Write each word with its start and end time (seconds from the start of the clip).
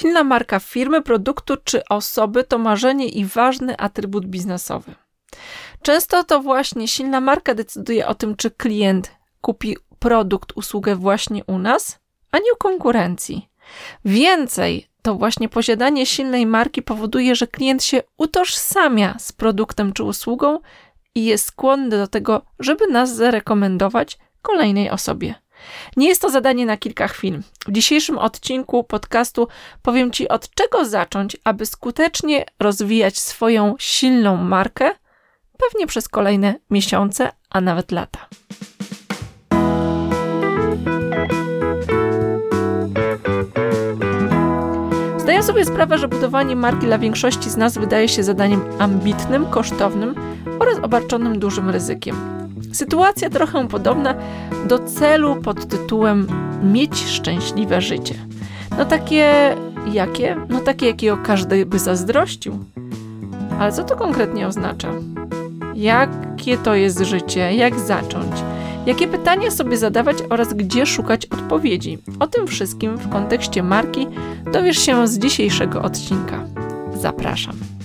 Silna 0.00 0.24
marka 0.24 0.60
firmy, 0.60 1.02
produktu 1.02 1.56
czy 1.64 1.84
osoby 1.84 2.44
to 2.44 2.58
marzenie 2.58 3.08
i 3.08 3.24
ważny 3.24 3.76
atrybut 3.76 4.26
biznesowy. 4.26 4.94
Często 5.82 6.24
to 6.24 6.40
właśnie 6.40 6.88
silna 6.88 7.20
marka 7.20 7.54
decyduje 7.54 8.06
o 8.06 8.14
tym, 8.14 8.36
czy 8.36 8.50
klient 8.50 9.10
kupi 9.40 9.76
produkt, 9.98 10.52
usługę 10.54 10.96
właśnie 10.96 11.44
u 11.44 11.58
nas, 11.58 11.98
a 12.32 12.38
nie 12.38 12.52
u 12.54 12.56
konkurencji. 12.56 13.48
Więcej, 14.04 14.86
to 15.02 15.14
właśnie 15.14 15.48
posiadanie 15.48 16.06
silnej 16.06 16.46
marki 16.46 16.82
powoduje, 16.82 17.34
że 17.34 17.46
klient 17.46 17.84
się 17.84 18.02
utożsamia 18.18 19.18
z 19.18 19.32
produktem 19.32 19.92
czy 19.92 20.04
usługą 20.04 20.58
i 21.14 21.24
jest 21.24 21.44
skłonny 21.44 21.96
do 21.96 22.06
tego, 22.06 22.42
żeby 22.58 22.86
nas 22.86 23.16
zarekomendować 23.16 24.18
kolejnej 24.42 24.90
osobie. 24.90 25.34
Nie 25.96 26.08
jest 26.08 26.22
to 26.22 26.30
zadanie 26.30 26.66
na 26.66 26.76
kilka 26.76 27.08
chwil. 27.08 27.40
W 27.66 27.72
dzisiejszym 27.72 28.18
odcinku 28.18 28.84
podcastu 28.84 29.48
powiem 29.82 30.10
Ci, 30.10 30.28
od 30.28 30.54
czego 30.54 30.84
zacząć, 30.84 31.36
aby 31.44 31.66
skutecznie 31.66 32.44
rozwijać 32.60 33.18
swoją 33.18 33.74
silną 33.78 34.36
markę, 34.36 34.90
pewnie 35.58 35.86
przez 35.86 36.08
kolejne 36.08 36.54
miesiące, 36.70 37.32
a 37.50 37.60
nawet 37.60 37.92
lata. 37.92 38.28
Zdaję 45.18 45.42
sobie 45.42 45.64
sprawę, 45.64 45.98
że 45.98 46.08
budowanie 46.08 46.56
marki 46.56 46.86
dla 46.86 46.98
większości 46.98 47.50
z 47.50 47.56
nas 47.56 47.78
wydaje 47.78 48.08
się 48.08 48.22
zadaniem 48.22 48.62
ambitnym, 48.78 49.46
kosztownym 49.46 50.14
oraz 50.58 50.78
obarczonym 50.78 51.38
dużym 51.38 51.70
ryzykiem. 51.70 52.16
Sytuacja 52.72 53.30
trochę 53.30 53.68
podobna 53.68 54.14
do 54.68 54.78
celu 54.78 55.36
pod 55.36 55.68
tytułem 55.68 56.26
mieć 56.62 57.06
szczęśliwe 57.06 57.80
życie. 57.80 58.14
No 58.78 58.84
takie 58.84 59.56
jakie? 59.92 60.36
No 60.48 60.60
takie, 60.60 60.86
jakiego 60.86 61.16
każdy 61.16 61.66
by 61.66 61.78
zazdrościł. 61.78 62.58
Ale 63.58 63.72
co 63.72 63.84
to 63.84 63.96
konkretnie 63.96 64.46
oznacza? 64.46 64.88
Jakie 65.74 66.58
to 66.58 66.74
jest 66.74 66.98
życie? 66.98 67.54
Jak 67.54 67.80
zacząć? 67.80 68.32
Jakie 68.86 69.08
pytania 69.08 69.50
sobie 69.50 69.76
zadawać 69.76 70.16
oraz 70.30 70.54
gdzie 70.54 70.86
szukać 70.86 71.26
odpowiedzi? 71.26 71.98
O 72.20 72.26
tym 72.26 72.46
wszystkim 72.46 72.96
w 72.96 73.08
kontekście 73.08 73.62
marki 73.62 74.06
dowiesz 74.52 74.78
się 74.78 75.08
z 75.08 75.18
dzisiejszego 75.18 75.82
odcinka. 75.82 76.44
Zapraszam. 76.94 77.79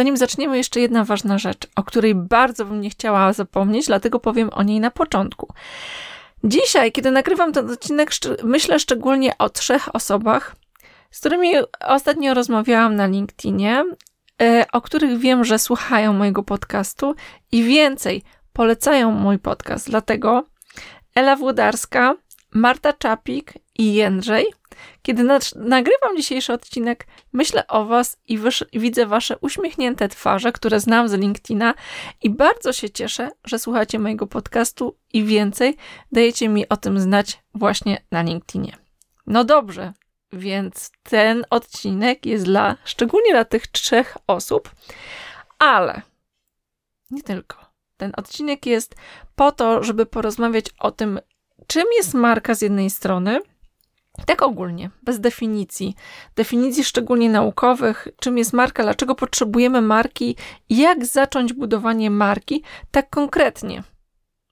Zanim 0.00 0.16
zaczniemy, 0.16 0.56
jeszcze 0.56 0.80
jedna 0.80 1.04
ważna 1.04 1.38
rzecz, 1.38 1.66
o 1.76 1.82
której 1.82 2.14
bardzo 2.14 2.64
bym 2.64 2.80
nie 2.80 2.90
chciała 2.90 3.32
zapomnieć, 3.32 3.86
dlatego 3.86 4.20
powiem 4.20 4.50
o 4.52 4.62
niej 4.62 4.80
na 4.80 4.90
początku. 4.90 5.52
Dzisiaj, 6.44 6.92
kiedy 6.92 7.10
nagrywam 7.10 7.52
ten 7.52 7.70
odcinek, 7.70 8.10
myślę 8.42 8.78
szczególnie 8.78 9.38
o 9.38 9.50
trzech 9.50 9.94
osobach, 9.94 10.56
z 11.10 11.20
którymi 11.20 11.52
ostatnio 11.80 12.34
rozmawiałam 12.34 12.96
na 12.96 13.06
LinkedInie, 13.06 13.84
e, 14.42 14.64
o 14.72 14.80
których 14.80 15.18
wiem, 15.18 15.44
że 15.44 15.58
słuchają 15.58 16.12
mojego 16.12 16.42
podcastu 16.42 17.14
i 17.52 17.62
więcej 17.62 18.22
polecają 18.52 19.10
mój 19.10 19.38
podcast. 19.38 19.90
Dlatego 19.90 20.44
Ela 21.14 21.36
Włodarska, 21.36 22.14
Marta 22.50 22.92
Czapik 22.92 23.52
i 23.78 23.94
Jędrzej 23.94 24.46
kiedy 25.02 25.24
nagrywam 25.56 26.16
dzisiejszy 26.16 26.52
odcinek, 26.52 27.06
myślę 27.32 27.66
o 27.66 27.84
Was 27.84 28.18
i 28.28 28.38
widzę 28.72 29.06
Wasze 29.06 29.38
uśmiechnięte 29.38 30.08
twarze, 30.08 30.52
które 30.52 30.80
znam 30.80 31.08
z 31.08 31.12
LinkedIna 31.12 31.74
i 32.22 32.30
bardzo 32.30 32.72
się 32.72 32.90
cieszę, 32.90 33.30
że 33.44 33.58
słuchacie 33.58 33.98
mojego 33.98 34.26
podcastu 34.26 34.96
i 35.12 35.24
więcej 35.24 35.76
dajecie 36.12 36.48
mi 36.48 36.68
o 36.68 36.76
tym 36.76 37.00
znać 37.00 37.42
właśnie 37.54 38.02
na 38.10 38.22
LinkedInie. 38.22 38.76
No 39.26 39.44
dobrze, 39.44 39.92
więc 40.32 40.90
ten 41.02 41.44
odcinek 41.50 42.26
jest 42.26 42.44
dla, 42.44 42.76
szczególnie 42.84 43.32
dla 43.32 43.44
tych 43.44 43.66
trzech 43.66 44.16
osób, 44.26 44.70
ale 45.58 46.02
nie 47.10 47.22
tylko. 47.22 47.56
Ten 47.96 48.12
odcinek 48.16 48.66
jest 48.66 48.94
po 49.36 49.52
to, 49.52 49.82
żeby 49.82 50.06
porozmawiać 50.06 50.66
o 50.78 50.90
tym, 50.90 51.20
czym 51.66 51.84
jest 51.96 52.14
marka 52.14 52.54
z 52.54 52.62
jednej 52.62 52.90
strony, 52.90 53.40
tak 54.26 54.42
ogólnie, 54.42 54.90
bez 55.02 55.20
definicji. 55.20 55.94
Definicji 56.36 56.84
szczególnie 56.84 57.30
naukowych, 57.30 58.08
czym 58.20 58.38
jest 58.38 58.52
marka, 58.52 58.82
dlaczego 58.82 59.14
potrzebujemy 59.14 59.82
marki, 59.82 60.36
jak 60.70 61.06
zacząć 61.06 61.52
budowanie 61.52 62.10
marki, 62.10 62.62
tak 62.90 63.10
konkretnie. 63.10 63.82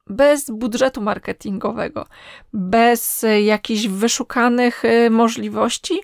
Bez 0.06 0.51
budżetu 0.51 1.01
marketingowego, 1.01 2.06
bez 2.53 3.25
e, 3.25 3.43
jakichś 3.43 3.87
wyszukanych 3.87 4.84
e, 4.84 5.11
możliwości, 5.11 6.00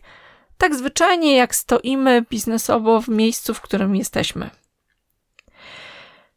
tak 0.59 0.75
zwyczajnie 0.75 1.37
jak 1.37 1.55
stoimy 1.55 2.23
biznesowo 2.31 3.01
w 3.01 3.09
miejscu, 3.09 3.55
w 3.55 3.61
którym 3.61 3.97
jesteśmy. 3.97 4.51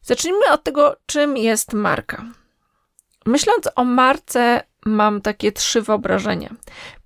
Zacznijmy 0.02 0.50
od 0.50 0.64
tego, 0.64 0.96
czym 1.06 1.36
jest 1.36 1.72
marka. 1.72 2.24
Myśląc 3.26 3.68
o 3.76 3.84
marce, 3.84 4.62
mam 4.88 5.20
takie 5.20 5.52
trzy 5.52 5.82
wyobrażenia. 5.82 6.54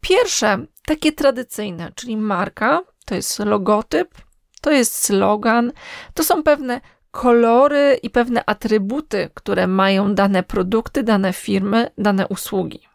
Pierwsze, 0.00 0.58
takie 0.86 1.12
tradycyjne, 1.12 1.92
czyli 1.94 2.16
marka, 2.16 2.80
to 3.04 3.14
jest 3.14 3.38
logotyp, 3.38 4.14
to 4.60 4.70
jest 4.70 4.94
slogan, 4.94 5.72
to 6.14 6.24
są 6.24 6.42
pewne 6.42 6.80
kolory 7.10 7.98
i 8.02 8.10
pewne 8.10 8.44
atrybuty, 8.46 9.30
które 9.34 9.66
mają 9.66 10.14
dane 10.14 10.42
produkty, 10.42 11.02
dane 11.02 11.32
firmy, 11.32 11.90
dane 11.98 12.28
usługi. 12.28 12.88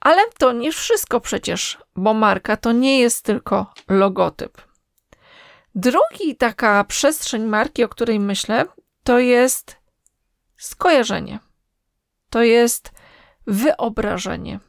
Ale 0.00 0.22
to 0.38 0.52
nie 0.52 0.72
wszystko 0.72 1.20
przecież, 1.20 1.78
bo 1.96 2.14
marka 2.14 2.56
to 2.56 2.72
nie 2.72 3.00
jest 3.00 3.24
tylko 3.24 3.72
logotyp. 3.88 4.62
Drugi 5.74 6.36
taka 6.36 6.84
przestrzeń 6.84 7.44
marki, 7.44 7.84
o 7.84 7.88
której 7.88 8.20
myślę, 8.20 8.66
to 9.04 9.18
jest 9.18 9.76
skojarzenie. 10.56 11.38
To 12.30 12.42
jest 12.42 12.90
wyobrażenie. 13.46 14.60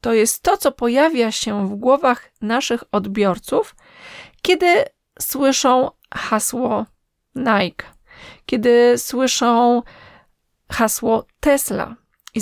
To 0.00 0.12
jest 0.12 0.42
to, 0.42 0.56
co 0.56 0.72
pojawia 0.72 1.32
się 1.32 1.68
w 1.68 1.74
głowach 1.74 2.30
naszych 2.40 2.84
odbiorców, 2.92 3.76
kiedy 4.42 4.84
słyszą 5.20 5.90
hasło 6.14 6.86
Nike, 7.34 7.86
kiedy 8.46 8.98
słyszą 8.98 9.82
hasło 10.70 11.26
Tesla. 11.40 11.96
I 12.34 12.40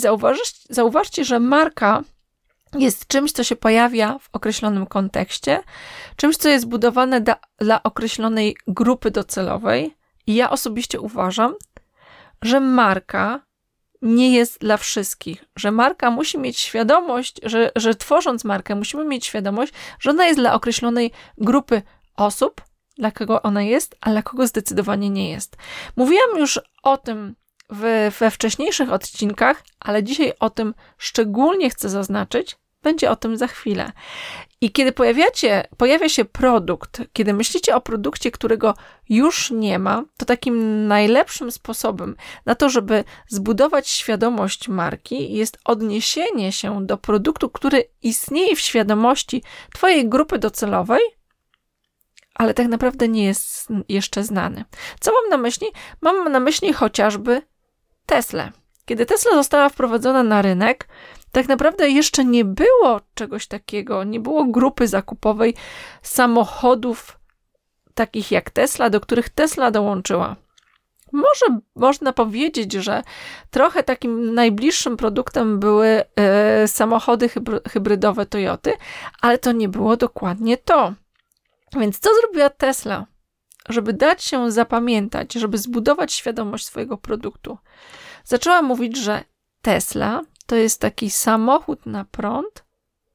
zauważcie, 0.70 1.24
że 1.24 1.40
marka 1.40 2.02
jest 2.74 3.06
czymś, 3.06 3.32
co 3.32 3.44
się 3.44 3.56
pojawia 3.56 4.18
w 4.18 4.28
określonym 4.32 4.86
kontekście, 4.86 5.62
czymś, 6.16 6.36
co 6.36 6.48
jest 6.48 6.68
budowane 6.68 7.20
da, 7.20 7.36
dla 7.58 7.82
określonej 7.82 8.56
grupy 8.66 9.10
docelowej. 9.10 9.94
I 10.26 10.34
ja 10.34 10.50
osobiście 10.50 11.00
uważam, 11.00 11.54
że 12.42 12.60
marka 12.60 13.40
nie 14.02 14.34
jest 14.34 14.60
dla 14.60 14.76
wszystkich, 14.76 15.44
że 15.56 15.70
marka 15.70 16.10
musi 16.10 16.38
mieć 16.38 16.58
świadomość, 16.58 17.40
że, 17.42 17.70
że 17.76 17.94
tworząc 17.94 18.44
markę, 18.44 18.74
musimy 18.74 19.04
mieć 19.04 19.26
świadomość, 19.26 19.72
że 20.00 20.10
ona 20.10 20.26
jest 20.26 20.38
dla 20.38 20.54
określonej 20.54 21.10
grupy 21.38 21.82
osób, 22.16 22.60
dla 22.98 23.10
kogo 23.10 23.42
ona 23.42 23.62
jest, 23.62 23.96
a 24.00 24.10
dla 24.10 24.22
kogo 24.22 24.46
zdecydowanie 24.46 25.10
nie 25.10 25.30
jest. 25.30 25.56
Mówiłam 25.96 26.38
już 26.38 26.60
o 26.82 26.96
tym 26.96 27.34
w, 27.70 28.10
we 28.18 28.30
wcześniejszych 28.30 28.92
odcinkach, 28.92 29.62
ale 29.80 30.02
dzisiaj 30.02 30.32
o 30.40 30.50
tym 30.50 30.74
szczególnie 30.98 31.70
chcę 31.70 31.88
zaznaczyć, 31.88 32.56
będzie 32.82 33.10
o 33.10 33.16
tym 33.16 33.36
za 33.36 33.46
chwilę. 33.46 33.92
I 34.60 34.72
kiedy 34.72 34.92
pojawiacie, 34.92 35.68
pojawia 35.76 36.08
się 36.08 36.24
produkt, 36.24 37.02
kiedy 37.12 37.32
myślicie 37.32 37.76
o 37.76 37.80
produkcie, 37.80 38.30
którego 38.30 38.74
już 39.08 39.50
nie 39.50 39.78
ma, 39.78 40.04
to 40.16 40.24
takim 40.26 40.86
najlepszym 40.86 41.52
sposobem 41.52 42.16
na 42.46 42.54
to, 42.54 42.68
żeby 42.68 43.04
zbudować 43.28 43.88
świadomość 43.88 44.68
marki, 44.68 45.32
jest 45.32 45.58
odniesienie 45.64 46.52
się 46.52 46.86
do 46.86 46.98
produktu, 46.98 47.50
który 47.50 47.84
istnieje 48.02 48.56
w 48.56 48.60
świadomości 48.60 49.42
Twojej 49.74 50.08
grupy 50.08 50.38
docelowej, 50.38 51.00
ale 52.34 52.54
tak 52.54 52.66
naprawdę 52.66 53.08
nie 53.08 53.24
jest 53.24 53.68
jeszcze 53.88 54.24
znany. 54.24 54.64
Co 55.00 55.12
mam 55.12 55.30
na 55.30 55.36
myśli? 55.36 55.66
Mam 56.00 56.32
na 56.32 56.40
myśli 56.40 56.72
chociażby 56.72 57.42
Tesla. 58.06 58.52
Kiedy 58.84 59.06
Tesla 59.06 59.34
została 59.34 59.68
wprowadzona 59.68 60.22
na 60.22 60.42
rynek, 60.42 60.88
tak 61.32 61.48
naprawdę 61.48 61.90
jeszcze 61.90 62.24
nie 62.24 62.44
było 62.44 63.00
czegoś 63.14 63.46
takiego, 63.46 64.04
nie 64.04 64.20
było 64.20 64.44
grupy 64.44 64.88
zakupowej 64.88 65.54
samochodów 66.02 67.18
takich 67.94 68.30
jak 68.30 68.50
Tesla, 68.50 68.90
do 68.90 69.00
których 69.00 69.28
Tesla 69.28 69.70
dołączyła. 69.70 70.36
Może 71.12 71.46
można 71.74 72.12
powiedzieć, 72.12 72.72
że 72.72 73.02
trochę 73.50 73.82
takim 73.82 74.34
najbliższym 74.34 74.96
produktem 74.96 75.58
były 75.60 76.02
e, 76.16 76.68
samochody 76.68 77.30
hybrydowe 77.68 78.26
Toyoty, 78.26 78.72
ale 79.20 79.38
to 79.38 79.52
nie 79.52 79.68
było 79.68 79.96
dokładnie 79.96 80.56
to. 80.56 80.92
Więc 81.72 81.98
co 81.98 82.10
zrobiła 82.20 82.50
Tesla? 82.50 83.06
Żeby 83.68 83.92
dać 83.92 84.24
się 84.24 84.50
zapamiętać, 84.50 85.32
żeby 85.32 85.58
zbudować 85.58 86.12
świadomość 86.12 86.66
swojego 86.66 86.98
produktu, 86.98 87.58
zaczęła 88.24 88.62
mówić, 88.62 88.98
że 88.98 89.24
Tesla 89.62 90.20
to 90.48 90.56
jest 90.56 90.80
taki 90.80 91.10
samochód 91.10 91.86
na 91.86 92.04
prąd, 92.04 92.64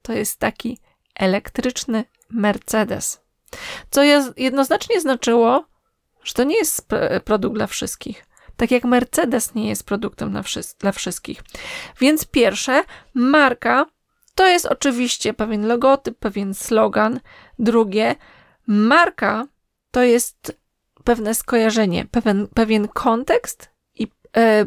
to 0.01 0.13
jest 0.13 0.39
taki 0.39 0.79
elektryczny 1.15 2.05
Mercedes. 2.29 3.21
Co 3.89 4.01
jednoznacznie 4.37 5.01
znaczyło, 5.01 5.65
że 6.23 6.33
to 6.33 6.43
nie 6.43 6.55
jest 6.55 6.87
produkt 7.25 7.55
dla 7.55 7.67
wszystkich. 7.67 8.25
Tak 8.57 8.71
jak 8.71 8.83
Mercedes 8.83 9.55
nie 9.55 9.69
jest 9.69 9.83
produktem 9.85 10.41
dla 10.79 10.91
wszystkich. 10.91 11.43
Więc 11.99 12.25
pierwsze, 12.25 12.83
marka 13.13 13.85
to 14.35 14.47
jest 14.47 14.65
oczywiście 14.65 15.33
pewien 15.33 15.67
logotyp, 15.67 16.19
pewien 16.19 16.53
slogan. 16.53 17.19
Drugie, 17.59 18.15
marka 18.67 19.47
to 19.91 20.01
jest 20.01 20.57
pewne 21.03 21.35
skojarzenie, 21.35 22.05
pewien, 22.05 22.47
pewien 22.47 22.87
kontekst 22.87 23.69
i 23.95 24.07
e, 24.37 24.65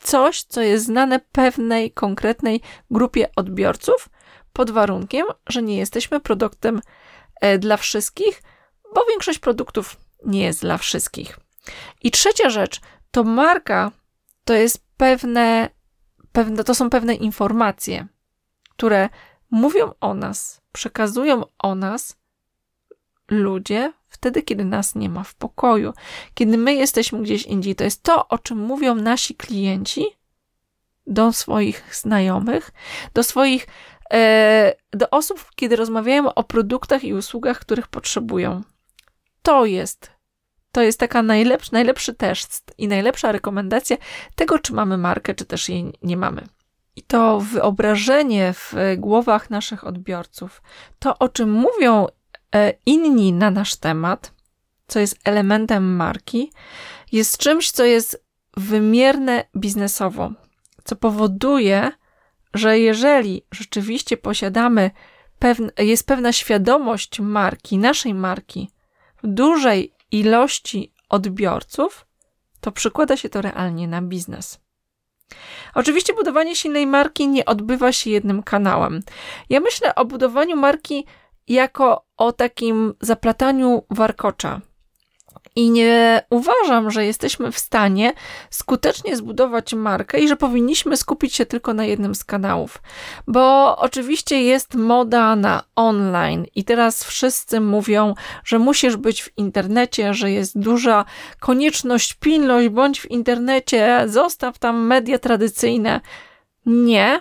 coś, 0.00 0.42
co 0.42 0.60
jest 0.60 0.84
znane 0.84 1.20
pewnej 1.32 1.90
konkretnej 1.90 2.60
grupie 2.90 3.28
odbiorców, 3.36 4.08
pod 4.52 4.70
warunkiem, 4.70 5.26
że 5.46 5.62
nie 5.62 5.76
jesteśmy 5.76 6.20
produktem 6.20 6.80
e, 7.40 7.58
dla 7.58 7.76
wszystkich, 7.76 8.42
bo 8.94 9.04
większość 9.08 9.38
produktów 9.38 9.96
nie 10.26 10.42
jest 10.44 10.60
dla 10.60 10.78
wszystkich. 10.78 11.38
I 12.02 12.10
trzecia 12.10 12.50
rzecz, 12.50 12.80
to 13.10 13.24
marka 13.24 13.92
to 14.44 14.54
jest 14.54 14.84
pewne, 14.96 15.70
pewne, 16.32 16.64
to 16.64 16.74
są 16.74 16.90
pewne 16.90 17.14
informacje, 17.14 18.06
które 18.70 19.08
mówią 19.50 19.92
o 20.00 20.14
nas, 20.14 20.60
przekazują 20.72 21.44
o 21.58 21.74
nas 21.74 22.16
ludzie 23.28 23.92
wtedy, 24.08 24.42
kiedy 24.42 24.64
nas 24.64 24.94
nie 24.94 25.08
ma 25.08 25.24
w 25.24 25.34
pokoju, 25.34 25.92
kiedy 26.34 26.58
my 26.58 26.74
jesteśmy 26.74 27.22
gdzieś 27.22 27.42
indziej. 27.42 27.74
To 27.74 27.84
jest 27.84 28.02
to, 28.02 28.28
o 28.28 28.38
czym 28.38 28.58
mówią 28.58 28.94
nasi 28.94 29.34
klienci 29.34 30.04
do 31.06 31.32
swoich 31.32 31.94
znajomych, 31.94 32.70
do 33.14 33.22
swoich, 33.22 33.66
e, 34.12 34.74
do 34.92 35.10
osób, 35.10 35.50
kiedy 35.54 35.76
rozmawiają 35.76 36.34
o 36.34 36.44
produktach 36.44 37.04
i 37.04 37.14
usługach, 37.14 37.60
których 37.60 37.88
potrzebują. 37.88 38.62
To 39.42 39.66
jest 39.66 40.18
to 40.72 40.82
jest 40.82 41.00
taka 41.00 41.22
najlepszy, 41.22 41.72
najlepszy 41.72 42.14
test 42.14 42.74
i 42.78 42.88
najlepsza 42.88 43.32
rekomendacja 43.32 43.96
tego, 44.34 44.58
czy 44.58 44.72
mamy 44.72 44.98
markę, 44.98 45.34
czy 45.34 45.44
też 45.44 45.68
jej 45.68 45.92
nie 46.02 46.16
mamy. 46.16 46.46
I 46.96 47.02
to 47.02 47.40
wyobrażenie 47.40 48.52
w 48.52 48.74
głowach 48.96 49.50
naszych 49.50 49.86
odbiorców, 49.86 50.62
to 50.98 51.18
o 51.18 51.28
czym 51.28 51.50
mówią 51.50 52.06
inni 52.86 53.32
na 53.32 53.50
nasz 53.50 53.76
temat, 53.76 54.32
co 54.86 54.98
jest 54.98 55.18
elementem 55.24 55.96
marki, 55.96 56.52
jest 57.12 57.38
czymś, 57.38 57.70
co 57.70 57.84
jest 57.84 58.24
wymierne 58.56 59.44
biznesowo, 59.56 60.32
co 60.84 60.96
powoduje, 60.96 61.92
że 62.54 62.78
jeżeli 62.78 63.42
rzeczywiście 63.52 64.16
posiadamy, 64.16 64.90
pewne, 65.38 65.72
jest 65.78 66.06
pewna 66.06 66.32
świadomość 66.32 67.20
marki, 67.20 67.78
naszej 67.78 68.14
marki 68.14 68.70
w 69.22 69.26
dużej 69.26 69.94
ilości 70.10 70.92
odbiorców, 71.08 72.06
to 72.60 72.72
przykłada 72.72 73.16
się 73.16 73.28
to 73.28 73.42
realnie 73.42 73.88
na 73.88 74.02
biznes. 74.02 74.60
Oczywiście 75.74 76.14
budowanie 76.14 76.56
silnej 76.56 76.86
marki 76.86 77.28
nie 77.28 77.44
odbywa 77.44 77.92
się 77.92 78.10
jednym 78.10 78.42
kanałem. 78.42 79.02
Ja 79.50 79.60
myślę 79.60 79.94
o 79.94 80.04
budowaniu 80.04 80.56
marki 80.56 81.06
jako 81.48 82.04
o 82.16 82.32
takim 82.32 82.94
zaplataniu 83.00 83.82
warkocza. 83.90 84.60
I 85.56 85.70
nie 85.70 86.22
uważam, 86.30 86.90
że 86.90 87.06
jesteśmy 87.06 87.52
w 87.52 87.58
stanie 87.58 88.12
skutecznie 88.50 89.16
zbudować 89.16 89.74
markę 89.74 90.20
i 90.20 90.28
że 90.28 90.36
powinniśmy 90.36 90.96
skupić 90.96 91.34
się 91.34 91.46
tylko 91.46 91.74
na 91.74 91.84
jednym 91.84 92.14
z 92.14 92.24
kanałów. 92.24 92.82
Bo 93.26 93.76
oczywiście 93.78 94.42
jest 94.42 94.74
moda 94.74 95.36
na 95.36 95.62
online 95.76 96.46
i 96.54 96.64
teraz 96.64 97.04
wszyscy 97.04 97.60
mówią, 97.60 98.14
że 98.44 98.58
musisz 98.58 98.96
być 98.96 99.22
w 99.22 99.38
internecie, 99.38 100.14
że 100.14 100.30
jest 100.30 100.58
duża 100.58 101.04
konieczność, 101.40 102.14
pilność, 102.14 102.68
bądź 102.68 103.00
w 103.00 103.10
internecie, 103.10 104.02
zostaw 104.06 104.58
tam 104.58 104.86
media 104.86 105.18
tradycyjne. 105.18 106.00
Nie. 106.66 107.20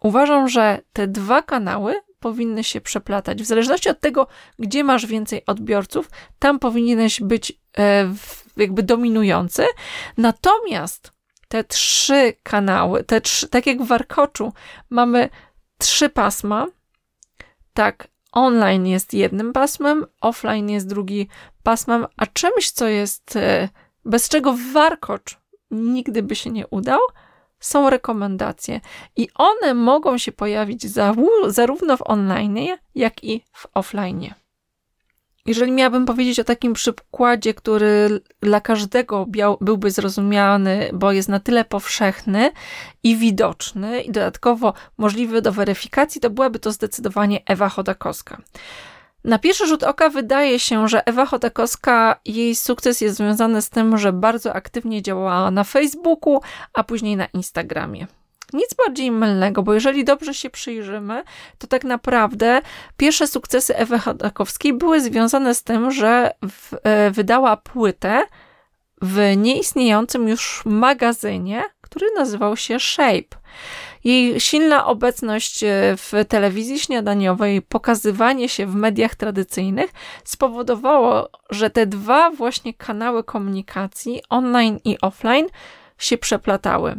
Uważam, 0.00 0.48
że 0.48 0.80
te 0.92 1.08
dwa 1.08 1.42
kanały 1.42 1.94
powinny 2.20 2.64
się 2.64 2.80
przeplatać. 2.80 3.42
W 3.42 3.46
zależności 3.46 3.88
od 3.88 4.00
tego, 4.00 4.26
gdzie 4.58 4.84
masz 4.84 5.06
więcej 5.06 5.46
odbiorców, 5.46 6.10
tam 6.38 6.58
powinieneś 6.58 7.20
być 7.20 7.52
e, 7.78 8.14
jakby 8.56 8.82
dominujący. 8.82 9.66
Natomiast 10.16 11.12
te 11.48 11.64
trzy 11.64 12.32
kanały, 12.42 13.04
te 13.04 13.20
trzy, 13.20 13.48
tak 13.48 13.66
jak 13.66 13.82
w 13.82 13.86
Warkoczu, 13.86 14.52
mamy 14.90 15.28
trzy 15.78 16.08
pasma. 16.08 16.66
Tak, 17.74 18.08
online 18.32 18.86
jest 18.86 19.14
jednym 19.14 19.52
pasmem, 19.52 20.06
offline 20.20 20.70
jest 20.70 20.88
drugi 20.88 21.28
pasmem, 21.62 22.06
a 22.16 22.26
czymś, 22.26 22.70
co 22.70 22.88
jest, 22.88 23.36
e, 23.36 23.68
bez 24.04 24.28
czego 24.28 24.54
Warkocz 24.72 25.38
nigdy 25.70 26.22
by 26.22 26.36
się 26.36 26.50
nie 26.50 26.66
udał, 26.66 27.00
są 27.60 27.90
rekomendacje 27.90 28.80
i 29.16 29.28
one 29.34 29.74
mogą 29.74 30.18
się 30.18 30.32
pojawić 30.32 30.86
zarówno 31.46 31.96
w 31.96 32.02
online, 32.10 32.58
jak 32.94 33.24
i 33.24 33.44
w 33.52 33.66
offline. 33.74 34.34
Jeżeli 35.46 35.72
miałabym 35.72 36.06
powiedzieć 36.06 36.40
o 36.40 36.44
takim 36.44 36.72
przykładzie, 36.72 37.54
który 37.54 38.20
dla 38.40 38.60
każdego 38.60 39.26
byłby 39.60 39.90
zrozumiany, 39.90 40.90
bo 40.92 41.12
jest 41.12 41.28
na 41.28 41.40
tyle 41.40 41.64
powszechny 41.64 42.50
i 43.02 43.16
widoczny, 43.16 44.02
i 44.02 44.12
dodatkowo 44.12 44.74
możliwy 44.98 45.42
do 45.42 45.52
weryfikacji, 45.52 46.20
to 46.20 46.30
byłaby 46.30 46.58
to 46.58 46.72
zdecydowanie 46.72 47.40
Ewa 47.46 47.68
Chodakowska. 47.68 48.42
Na 49.24 49.38
pierwszy 49.38 49.66
rzut 49.66 49.82
oka 49.82 50.08
wydaje 50.08 50.58
się, 50.58 50.88
że 50.88 51.06
Ewa 51.06 51.26
Chodakowska, 51.26 52.20
jej 52.24 52.56
sukces 52.56 53.00
jest 53.00 53.16
związany 53.16 53.62
z 53.62 53.70
tym, 53.70 53.98
że 53.98 54.12
bardzo 54.12 54.52
aktywnie 54.52 55.02
działała 55.02 55.50
na 55.50 55.64
Facebooku, 55.64 56.40
a 56.72 56.84
później 56.84 57.16
na 57.16 57.26
Instagramie. 57.26 58.06
Nic 58.52 58.74
bardziej 58.74 59.10
mylnego, 59.10 59.62
bo 59.62 59.74
jeżeli 59.74 60.04
dobrze 60.04 60.34
się 60.34 60.50
przyjrzymy, 60.50 61.22
to 61.58 61.66
tak 61.66 61.84
naprawdę 61.84 62.62
pierwsze 62.96 63.26
sukcesy 63.26 63.76
Ewy 63.76 63.98
Chodakowskiej 63.98 64.72
były 64.72 65.00
związane 65.00 65.54
z 65.54 65.62
tym, 65.62 65.90
że 65.90 66.30
w, 66.50 66.74
e, 66.82 67.10
wydała 67.10 67.56
płytę 67.56 68.22
w 69.02 69.36
nieistniejącym 69.36 70.28
już 70.28 70.62
magazynie, 70.64 71.62
który 71.80 72.06
nazywał 72.16 72.56
się 72.56 72.80
Shape. 72.80 73.40
Jej 74.04 74.40
silna 74.40 74.86
obecność 74.86 75.64
e, 75.64 75.68
w 75.96 76.12
telewizji 76.28 76.78
śniadaniowej, 76.78 77.62
pokazywanie 77.62 78.48
się 78.48 78.66
w 78.66 78.74
mediach 78.74 79.14
tradycyjnych 79.14 79.90
spowodowało, 80.24 81.28
że 81.50 81.70
te 81.70 81.86
dwa 81.86 82.30
właśnie 82.30 82.74
kanały 82.74 83.24
komunikacji, 83.24 84.22
online 84.28 84.78
i 84.84 85.00
offline, 85.00 85.46
się 85.98 86.18
przeplatały. 86.18 86.96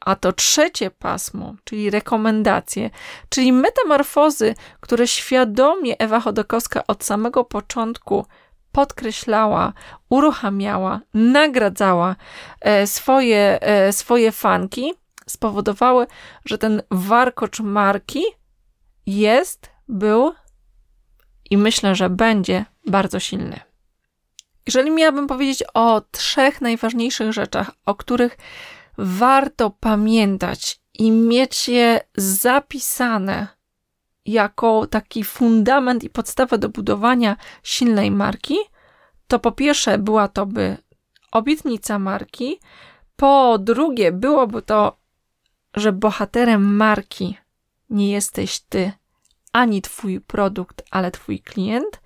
A 0.00 0.16
to 0.16 0.32
trzecie 0.32 0.90
pasmo, 0.90 1.54
czyli 1.64 1.90
rekomendacje, 1.90 2.90
czyli 3.28 3.52
metamorfozy, 3.52 4.54
które 4.80 5.08
świadomie 5.08 5.98
Ewa 5.98 6.20
Chodakowska 6.20 6.86
od 6.86 7.04
samego 7.04 7.44
początku 7.44 8.26
podkreślała, 8.72 9.72
uruchamiała, 10.08 11.00
nagradzała 11.14 12.16
e, 12.60 12.86
swoje, 12.86 13.58
e, 13.60 13.92
swoje 13.92 14.32
fanki, 14.32 14.94
spowodowały, 15.26 16.06
że 16.44 16.58
ten 16.58 16.82
warkocz 16.90 17.60
marki 17.60 18.22
jest, 19.06 19.70
był 19.88 20.32
i 21.50 21.56
myślę, 21.56 21.94
że 21.94 22.10
będzie 22.10 22.64
bardzo 22.86 23.20
silny. 23.20 23.60
Jeżeli 24.66 24.90
miałabym 24.90 25.26
powiedzieć 25.26 25.64
o 25.74 26.02
trzech 26.10 26.60
najważniejszych 26.60 27.32
rzeczach, 27.32 27.70
o 27.86 27.94
których 27.94 28.36
warto 28.98 29.70
pamiętać 29.70 30.80
i 30.94 31.10
mieć 31.10 31.68
je 31.68 32.00
zapisane 32.16 33.48
jako 34.24 34.86
taki 34.86 35.24
fundament 35.24 36.04
i 36.04 36.10
podstawę 36.10 36.58
do 36.58 36.68
budowania 36.68 37.36
silnej 37.62 38.10
marki, 38.10 38.56
to 39.26 39.38
po 39.38 39.52
pierwsze 39.52 39.98
była 39.98 40.28
to 40.28 40.46
by 40.46 40.76
obietnica 41.32 41.98
marki, 41.98 42.60
po 43.16 43.58
drugie 43.58 44.12
byłoby 44.12 44.62
to 44.62 45.01
że 45.74 45.92
bohaterem 45.92 46.76
marki 46.76 47.38
nie 47.90 48.12
jesteś 48.12 48.60
ty, 48.60 48.92
ani 49.52 49.82
twój 49.82 50.20
produkt, 50.20 50.82
ale 50.90 51.10
twój 51.10 51.40
klient. 51.40 52.00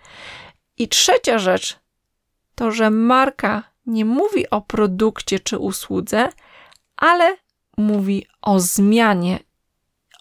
I 0.78 0.88
trzecia 0.88 1.38
rzecz 1.38 1.78
to, 2.54 2.70
że 2.70 2.90
marka 2.90 3.62
nie 3.86 4.04
mówi 4.04 4.50
o 4.50 4.60
produkcie 4.60 5.40
czy 5.40 5.58
usłudze, 5.58 6.28
ale 6.96 7.36
mówi 7.76 8.26
o 8.42 8.60
zmianie. 8.60 9.38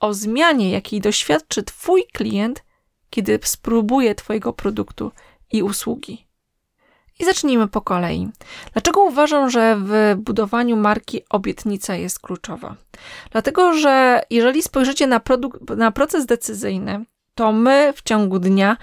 O 0.01 0.13
zmianie, 0.13 0.71
jakiej 0.71 1.01
doświadczy 1.01 1.63
Twój 1.63 2.03
klient, 2.13 2.63
kiedy 3.09 3.39
spróbuje 3.43 4.15
Twojego 4.15 4.53
produktu 4.53 5.11
i 5.51 5.63
usługi. 5.63 6.27
I 7.19 7.25
zacznijmy 7.25 7.67
po 7.67 7.81
kolei. 7.81 8.29
Dlaczego 8.73 9.03
uważam, 9.03 9.49
że 9.49 9.77
w 9.79 10.15
budowaniu 10.17 10.75
marki 10.75 11.21
obietnica 11.29 11.95
jest 11.95 12.19
kluczowa? 12.19 12.75
Dlatego, 13.31 13.73
że 13.73 14.21
jeżeli 14.29 14.61
spojrzycie 14.61 15.07
na, 15.07 15.21
na 15.77 15.91
proces 15.91 16.25
decyzyjny, 16.25 17.05
to 17.35 17.51
my 17.51 17.93
w 17.95 18.01
ciągu 18.01 18.39
dnia 18.39 18.77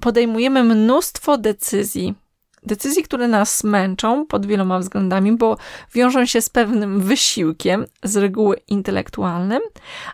podejmujemy 0.00 0.64
mnóstwo 0.64 1.38
decyzji. 1.38 2.14
Decyzji, 2.62 3.02
które 3.02 3.28
nas 3.28 3.64
męczą 3.64 4.26
pod 4.26 4.46
wieloma 4.46 4.78
względami, 4.78 5.32
bo 5.32 5.56
wiążą 5.94 6.26
się 6.26 6.40
z 6.40 6.50
pewnym 6.50 7.00
wysiłkiem, 7.00 7.86
z 8.02 8.16
reguły 8.16 8.56
intelektualnym, 8.68 9.62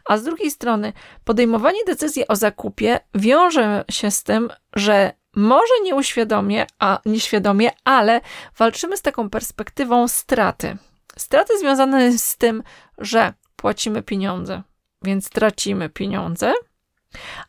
a 0.04 0.16
z 0.16 0.24
drugiej 0.24 0.50
strony 0.50 0.92
podejmowanie 1.24 1.78
decyzji 1.86 2.28
o 2.28 2.36
zakupie 2.36 3.00
wiąże 3.14 3.84
się 3.90 4.10
z 4.10 4.22
tym, 4.22 4.50
że 4.76 5.12
może 5.36 5.72
nieuświadomie, 5.82 6.66
a 6.78 7.00
nieświadomie, 7.06 7.70
ale 7.84 8.20
walczymy 8.56 8.96
z 8.96 9.02
taką 9.02 9.30
perspektywą 9.30 10.08
straty. 10.08 10.76
Straty 11.16 11.58
związane 11.58 12.18
z 12.18 12.36
tym, 12.36 12.62
że 12.98 13.32
płacimy 13.56 14.02
pieniądze, 14.02 14.62
więc 15.02 15.30
tracimy 15.30 15.88
pieniądze, 15.88 16.52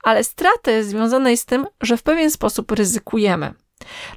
ale 0.03 0.23
straty 0.23 0.83
związane 0.83 1.37
z 1.37 1.45
tym, 1.45 1.67
że 1.81 1.97
w 1.97 2.03
pewien 2.03 2.31
sposób 2.31 2.71
ryzykujemy. 2.71 3.53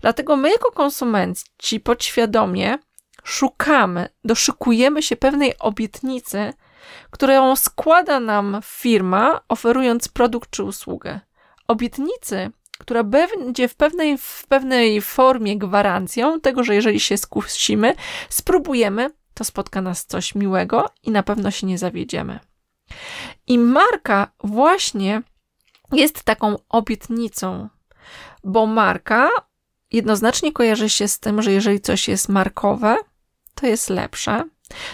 Dlatego 0.00 0.36
my, 0.36 0.50
jako 0.50 0.72
konsumenci, 0.72 1.80
podświadomie 1.80 2.78
szukamy, 3.24 4.08
doszukujemy 4.24 5.02
się 5.02 5.16
pewnej 5.16 5.58
obietnicy, 5.58 6.52
którą 7.10 7.56
składa 7.56 8.20
nam 8.20 8.60
firma, 8.64 9.40
oferując 9.48 10.08
produkt 10.08 10.50
czy 10.50 10.64
usługę. 10.64 11.20
Obietnicy, 11.68 12.50
która 12.88 13.04
będzie 13.04 13.68
w 13.68 13.74
pewnej, 13.74 14.18
w 14.18 14.44
pewnej 14.48 15.00
formie 15.00 15.58
gwarancją 15.58 16.40
tego, 16.40 16.64
że 16.64 16.74
jeżeli 16.74 17.00
się 17.00 17.16
skusimy, 17.16 17.94
spróbujemy, 18.28 19.10
to 19.34 19.44
spotka 19.44 19.82
nas 19.82 20.06
coś 20.06 20.34
miłego 20.34 20.90
i 21.02 21.10
na 21.10 21.22
pewno 21.22 21.50
się 21.50 21.66
nie 21.66 21.78
zawiedziemy. 21.78 22.38
I 23.46 23.58
marka 23.58 24.32
właśnie 24.44 25.22
jest 25.92 26.22
taką 26.22 26.56
obietnicą, 26.68 27.68
bo 28.44 28.66
marka 28.66 29.30
jednoznacznie 29.92 30.52
kojarzy 30.52 30.88
się 30.88 31.08
z 31.08 31.20
tym, 31.20 31.42
że 31.42 31.52
jeżeli 31.52 31.80
coś 31.80 32.08
jest 32.08 32.28
markowe, 32.28 32.96
to 33.54 33.66
jest 33.66 33.90
lepsze. 33.90 34.44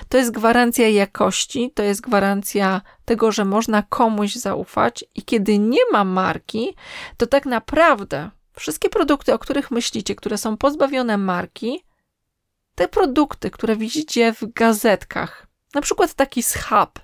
To 0.09 0.19
jest 0.19 0.31
gwarancja 0.31 0.89
jakości, 0.89 1.71
to 1.75 1.83
jest 1.83 2.01
gwarancja 2.01 2.81
tego, 3.05 3.33
że 3.33 3.45
można 3.45 3.83
komuś 3.83 4.35
zaufać, 4.35 5.05
i 5.15 5.23
kiedy 5.23 5.59
nie 5.59 5.81
ma 5.93 6.05
marki, 6.05 6.77
to 7.17 7.27
tak 7.27 7.47
naprawdę 7.47 8.31
wszystkie 8.53 8.89
produkty, 8.89 9.35
o 9.35 9.39
których 9.39 9.71
myślicie, 9.71 10.15
które 10.15 10.39
są 10.39 10.57
pozbawione 10.57 11.19
marki, 11.19 11.85
te 12.75 12.89
produkty, 12.89 13.51
które 13.51 13.77
widzicie 13.77 14.33
w 14.33 14.53
gazetkach, 14.53 15.47
na 15.75 15.81
przykład 15.81 16.15
taki 16.15 16.43
schab, 16.43 16.99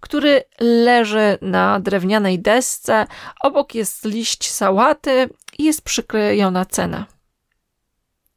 który 0.00 0.42
leży 0.60 1.38
na 1.42 1.80
drewnianej 1.80 2.38
desce, 2.38 3.06
obok 3.42 3.74
jest 3.74 4.04
liść 4.04 4.50
sałaty 4.50 5.30
i 5.58 5.64
jest 5.64 5.82
przyklejona 5.82 6.64
cena. 6.64 7.06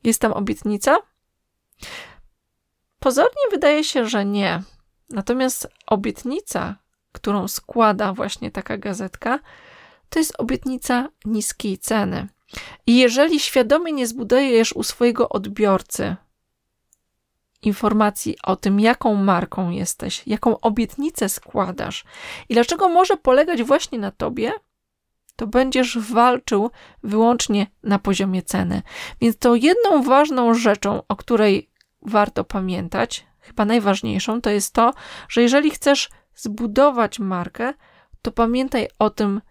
Jest 0.04 0.22
tam 0.22 0.34
obietnica? 0.34 0.98
Pozornie 3.02 3.42
wydaje 3.52 3.84
się, 3.84 4.06
że 4.06 4.26
nie. 4.26 4.62
Natomiast 5.10 5.68
obietnica, 5.88 6.76
którą 7.12 7.48
składa 7.48 8.14
właśnie 8.14 8.52
taka 8.52 8.78
gazetka, 8.78 9.40
to 10.10 10.20
jest 10.20 10.34
obietnica 10.38 11.10
niskiej 11.26 11.78
ceny. 11.78 12.28
I 12.88 12.98
jeżeli 12.98 13.40
świadomie 13.40 13.92
nie 13.92 14.08
zbudujesz 14.08 14.74
u 14.74 14.84
swojego 14.84 15.30
odbiorcy 15.30 16.16
informacji 17.62 18.38
o 18.44 18.56
tym, 18.56 18.80
jaką 18.80 19.16
marką 19.16 19.70
jesteś, 19.70 20.28
jaką 20.28 20.60
obietnicę 20.60 21.30
składasz 21.30 22.04
i 22.50 22.54
dlaczego 22.54 22.90
może 22.90 23.18
polegać 23.18 23.64
właśnie 23.64 24.00
na 24.00 24.12
tobie, 24.12 24.52
to 25.36 25.48
będziesz 25.48 25.98
walczył 25.98 26.72
wyłącznie 27.04 27.68
na 27.84 28.00
poziomie 28.00 28.42
ceny. 28.42 28.82
Więc 29.22 29.38
to 29.38 29.56
jedną 29.56 30.04
ważną 30.04 30.54
rzeczą, 30.54 31.02
o 31.08 31.16
której 31.16 31.71
warto 32.02 32.44
pamiętać, 32.44 33.26
chyba 33.40 33.66
najważniejszą, 33.66 34.42
to 34.42 34.50
jest 34.50 34.74
to, 34.74 34.94
że 35.30 35.42
jeżeli 35.42 35.72
chcesz 35.72 36.10
zbudować 36.36 37.20
markę, 37.20 37.74
to 38.22 38.32
pamiętaj 38.32 38.88
o 39.00 39.10
tym, 39.10 39.42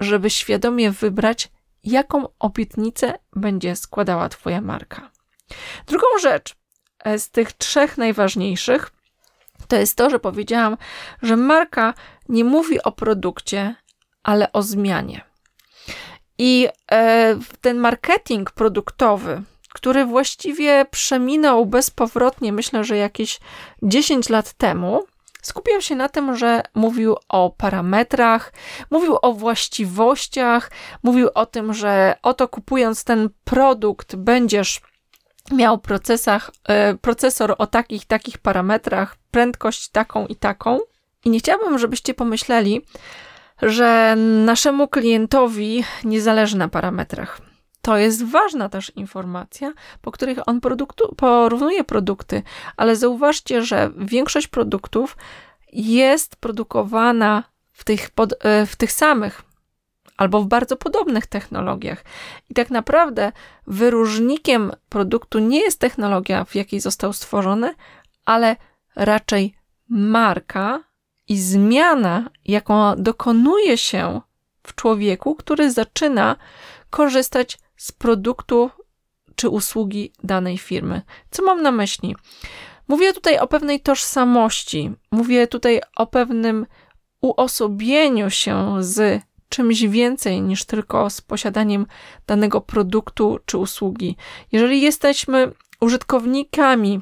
żeby 0.00 0.30
świadomie 0.30 0.90
wybrać, 0.90 1.48
jaką 1.84 2.28
obietnicę 2.38 3.14
będzie 3.36 3.76
składała 3.76 4.28
Twoja 4.28 4.60
marka. 4.60 5.10
Drugą 5.86 6.06
rzecz 6.20 6.54
e, 7.04 7.18
z 7.18 7.30
tych 7.30 7.52
trzech 7.52 7.98
najważniejszych 7.98 8.90
to 9.68 9.76
jest 9.76 9.96
to, 9.96 10.10
że 10.10 10.18
powiedziałam, 10.18 10.76
że 11.22 11.36
marka 11.36 11.94
nie 12.28 12.44
mówi 12.44 12.82
o 12.82 12.92
produkcie, 12.92 13.74
ale 14.22 14.52
o 14.52 14.62
zmianie. 14.62 15.24
I 16.38 16.68
e, 16.92 17.38
ten 17.60 17.78
marketing 17.78 18.50
produktowy, 18.50 19.42
który 19.74 20.04
właściwie 20.04 20.86
przeminął 20.90 21.66
bezpowrotnie, 21.66 22.52
myślę, 22.52 22.84
że 22.84 22.96
jakieś 22.96 23.40
10 23.82 24.28
lat 24.28 24.52
temu, 24.52 25.04
skupiał 25.42 25.80
się 25.80 25.96
na 25.96 26.08
tym, 26.08 26.36
że 26.36 26.62
mówił 26.74 27.16
o 27.28 27.50
parametrach, 27.50 28.52
mówił 28.90 29.16
o 29.22 29.32
właściwościach, 29.32 30.70
mówił 31.02 31.28
o 31.34 31.46
tym, 31.46 31.74
że 31.74 32.16
oto 32.22 32.48
kupując 32.48 33.04
ten 33.04 33.30
produkt 33.44 34.16
będziesz 34.16 34.80
miał 35.52 35.78
procesach, 35.78 36.50
e, 36.68 36.94
procesor 36.94 37.54
o 37.58 37.66
takich, 37.66 38.06
takich 38.06 38.38
parametrach, 38.38 39.16
prędkość 39.30 39.88
taką 39.88 40.26
i 40.26 40.36
taką. 40.36 40.78
I 41.24 41.30
nie 41.30 41.38
chciałabym, 41.38 41.78
żebyście 41.78 42.14
pomyśleli, 42.14 42.82
że 43.62 44.16
naszemu 44.44 44.88
klientowi 44.88 45.84
nie 46.04 46.20
zależy 46.20 46.56
na 46.56 46.68
parametrach. 46.68 47.49
To 47.82 47.96
jest 47.96 48.24
ważna 48.24 48.68
też 48.68 48.92
informacja, 48.96 49.72
po 50.00 50.12
których 50.12 50.48
on 50.48 50.60
produktu, 50.60 51.14
porównuje 51.16 51.84
produkty, 51.84 52.42
ale 52.76 52.96
zauważcie, 52.96 53.62
że 53.62 53.90
większość 53.96 54.46
produktów 54.46 55.16
jest 55.72 56.36
produkowana 56.36 57.44
w 57.72 57.84
tych, 57.84 58.10
pod, 58.10 58.34
e, 58.40 58.66
w 58.66 58.76
tych 58.76 58.92
samych 58.92 59.42
albo 60.16 60.42
w 60.42 60.46
bardzo 60.46 60.76
podobnych 60.76 61.26
technologiach. 61.26 62.04
I 62.50 62.54
tak 62.54 62.70
naprawdę 62.70 63.32
wyróżnikiem 63.66 64.72
produktu 64.88 65.38
nie 65.38 65.60
jest 65.60 65.80
technologia, 65.80 66.44
w 66.44 66.54
jakiej 66.54 66.80
został 66.80 67.12
stworzony, 67.12 67.74
ale 68.24 68.56
raczej 68.96 69.54
marka 69.88 70.84
i 71.28 71.38
zmiana, 71.38 72.30
jaką 72.44 72.96
dokonuje 72.96 73.78
się 73.78 74.20
w 74.62 74.74
człowieku, 74.74 75.34
który 75.34 75.70
zaczyna 75.70 76.36
korzystać 76.90 77.58
z 77.76 77.92
produktu 77.92 78.70
czy 79.34 79.48
usługi 79.48 80.12
danej 80.24 80.58
firmy. 80.58 81.02
Co 81.30 81.42
mam 81.42 81.62
na 81.62 81.72
myśli? 81.72 82.16
Mówię 82.88 83.12
tutaj 83.12 83.38
o 83.38 83.46
pewnej 83.46 83.80
tożsamości, 83.80 84.92
mówię 85.10 85.46
tutaj 85.46 85.80
o 85.96 86.06
pewnym 86.06 86.66
uosobieniu 87.20 88.30
się 88.30 88.76
z 88.80 89.22
czymś 89.48 89.82
więcej 89.82 90.42
niż 90.42 90.64
tylko 90.64 91.10
z 91.10 91.20
posiadaniem 91.20 91.86
danego 92.26 92.60
produktu 92.60 93.38
czy 93.46 93.58
usługi. 93.58 94.16
Jeżeli 94.52 94.80
jesteśmy 94.80 95.52
użytkownikami 95.80 97.00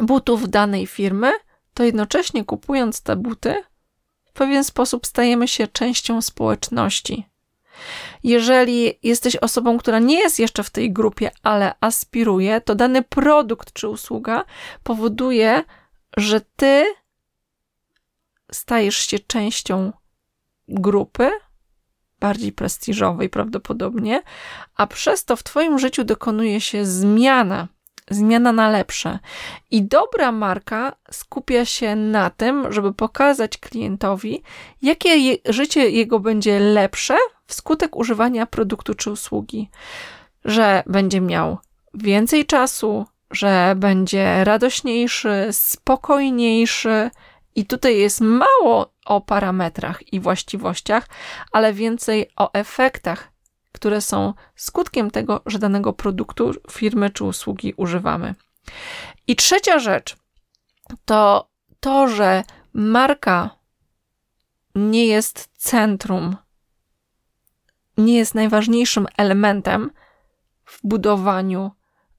butów 0.00 0.48
danej 0.50 0.86
firmy, 0.86 1.32
to 1.74 1.84
jednocześnie 1.84 2.44
kupując 2.44 3.02
te 3.02 3.16
buty, 3.16 3.64
w 4.24 4.32
pewien 4.32 4.64
sposób 4.64 5.06
stajemy 5.06 5.48
się 5.48 5.68
częścią 5.68 6.22
społeczności. 6.22 7.26
Jeżeli 8.22 8.98
jesteś 9.02 9.36
osobą, 9.36 9.78
która 9.78 9.98
nie 9.98 10.18
jest 10.18 10.38
jeszcze 10.38 10.62
w 10.62 10.70
tej 10.70 10.92
grupie, 10.92 11.30
ale 11.42 11.74
aspiruje, 11.80 12.60
to 12.60 12.74
dany 12.74 13.02
produkt 13.02 13.72
czy 13.72 13.88
usługa 13.88 14.44
powoduje, 14.82 15.62
że 16.16 16.40
ty 16.40 16.94
stajesz 18.52 18.96
się 18.96 19.18
częścią 19.18 19.92
grupy, 20.68 21.30
bardziej 22.20 22.52
prestiżowej 22.52 23.28
prawdopodobnie, 23.28 24.22
a 24.76 24.86
przez 24.86 25.24
to 25.24 25.36
w 25.36 25.42
Twoim 25.42 25.78
życiu 25.78 26.04
dokonuje 26.04 26.60
się 26.60 26.86
zmiana 26.86 27.68
zmiana 28.10 28.52
na 28.52 28.70
lepsze. 28.70 29.18
I 29.70 29.82
dobra 29.82 30.32
marka 30.32 30.96
skupia 31.10 31.64
się 31.64 31.96
na 31.96 32.30
tym, 32.30 32.72
żeby 32.72 32.92
pokazać 32.92 33.58
klientowi, 33.58 34.42
jakie 34.82 35.08
je, 35.08 35.36
życie 35.48 35.90
jego 35.90 36.20
będzie 36.20 36.60
lepsze 36.60 37.16
wskutek 37.46 37.96
używania 37.96 38.46
produktu 38.46 38.94
czy 38.94 39.10
usługi. 39.10 39.70
Że 40.44 40.82
będzie 40.86 41.20
miał 41.20 41.58
więcej 41.94 42.46
czasu, 42.46 43.06
że 43.30 43.74
będzie 43.76 44.44
radośniejszy, 44.44 45.48
spokojniejszy. 45.50 47.10
I 47.56 47.66
tutaj 47.66 47.98
jest 47.98 48.20
mało 48.20 48.94
o 49.06 49.20
parametrach 49.20 50.12
i 50.12 50.20
właściwościach, 50.20 51.08
ale 51.52 51.72
więcej 51.72 52.30
o 52.36 52.52
efektach, 52.52 53.32
które 53.72 54.00
są 54.00 54.34
skutkiem 54.56 55.10
tego, 55.10 55.42
że 55.46 55.58
danego 55.58 55.92
produktu, 55.92 56.52
firmy 56.70 57.10
czy 57.10 57.24
usługi 57.24 57.74
używamy. 57.76 58.34
I 59.26 59.36
trzecia 59.36 59.78
rzecz 59.78 60.16
to 61.04 61.48
to, 61.80 62.08
że 62.08 62.44
marka 62.72 63.50
nie 64.74 65.06
jest 65.06 65.48
centrum, 65.56 66.36
nie 67.96 68.16
jest 68.16 68.34
najważniejszym 68.34 69.06
elementem 69.16 69.90
w 70.64 70.80
budowaniu, 70.84 71.70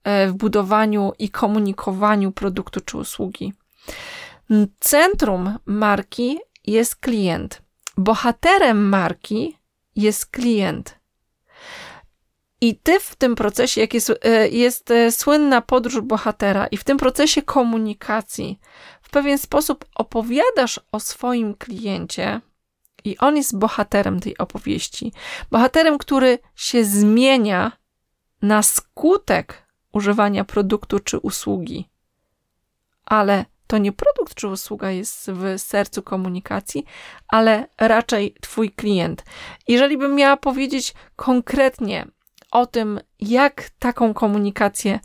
e, 0.03 0.27
w 0.27 0.33
budowaniu 0.33 1.11
i 1.19 1.29
komunikowaniu 1.29 2.31
produktu 2.31 2.81
czy 2.81 2.97
usługi. 2.97 3.53
Centrum 4.79 5.59
marki 5.65 6.39
jest 6.67 6.95
klient. 6.95 7.61
Bohaterem 7.97 8.89
marki 8.89 9.57
jest 9.95 10.25
klient. 10.25 10.99
I 12.61 12.75
ty 12.75 12.99
w 12.99 13.15
tym 13.15 13.35
procesie, 13.35 13.81
jak 13.81 13.93
jest, 13.93 14.13
e, 14.21 14.49
jest 14.49 14.91
e, 14.91 15.11
słynna 15.11 15.61
podróż 15.61 16.01
bohatera, 16.01 16.67
i 16.67 16.77
w 16.77 16.83
tym 16.83 16.97
procesie 16.97 17.41
komunikacji 17.41 18.59
w 19.01 19.09
pewien 19.09 19.37
sposób 19.37 19.85
opowiadasz 19.95 20.79
o 20.91 20.99
swoim 20.99 21.55
kliencie, 21.55 22.41
i 23.05 23.17
on 23.17 23.37
jest 23.37 23.57
bohaterem 23.57 24.19
tej 24.19 24.37
opowieści. 24.37 25.13
Bohaterem, 25.51 25.97
który 25.97 26.39
się 26.55 26.85
zmienia 26.85 27.71
na 28.41 28.63
skutek 28.63 29.67
używania 29.91 30.43
produktu 30.43 30.99
czy 30.99 31.19
usługi. 31.19 31.89
Ale 33.05 33.45
to 33.67 33.77
nie 33.77 33.91
produkt 33.91 34.35
czy 34.35 34.47
usługa 34.47 34.91
jest 34.91 35.31
w 35.31 35.59
sercu 35.59 36.01
komunikacji, 36.03 36.85
ale 37.27 37.67
raczej 37.77 38.35
Twój 38.41 38.71
klient. 38.71 39.23
Jeżeli 39.67 39.97
bym 39.97 40.15
miała 40.15 40.37
powiedzieć 40.37 40.93
konkretnie 41.15 42.07
o 42.51 42.65
tym, 42.65 42.99
jak 43.19 43.69
taką 43.79 44.13
komunikację, 44.13 44.99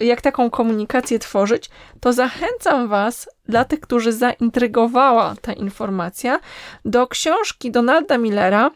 jak 0.00 0.20
taką 0.20 0.50
komunikację 0.50 1.18
tworzyć, 1.18 1.70
to 2.00 2.12
zachęcam 2.12 2.88
Was, 2.88 3.28
dla 3.48 3.64
tych, 3.64 3.80
którzy 3.80 4.12
zaintrygowała 4.12 5.34
ta 5.42 5.52
informacja, 5.52 6.40
do 6.84 7.06
książki 7.06 7.70
Donalda 7.70 8.18
Millera, 8.18 8.70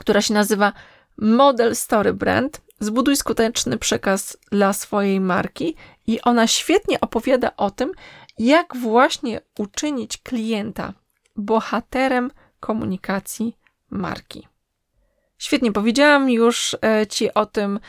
która 0.00 0.20
się 0.20 0.34
nazywa 0.34 0.72
Model 1.16 1.76
Story 1.76 2.12
Brand. 2.12 2.60
Zbuduj 2.80 3.16
skuteczny 3.16 3.78
przekaz 3.78 4.36
dla 4.50 4.72
swojej 4.72 5.20
marki, 5.20 5.76
i 6.06 6.20
ona 6.20 6.46
świetnie 6.46 7.00
opowiada 7.00 7.56
o 7.56 7.70
tym, 7.70 7.92
jak 8.38 8.76
właśnie 8.76 9.40
uczynić 9.58 10.18
klienta 10.18 10.92
bohaterem 11.36 12.30
komunikacji 12.60 13.56
marki. 13.90 14.48
Świetnie 15.38 15.72
powiedziałam 15.72 16.30
już 16.30 16.76
e, 16.82 17.06
Ci 17.06 17.34
o 17.34 17.46
tym, 17.46 17.80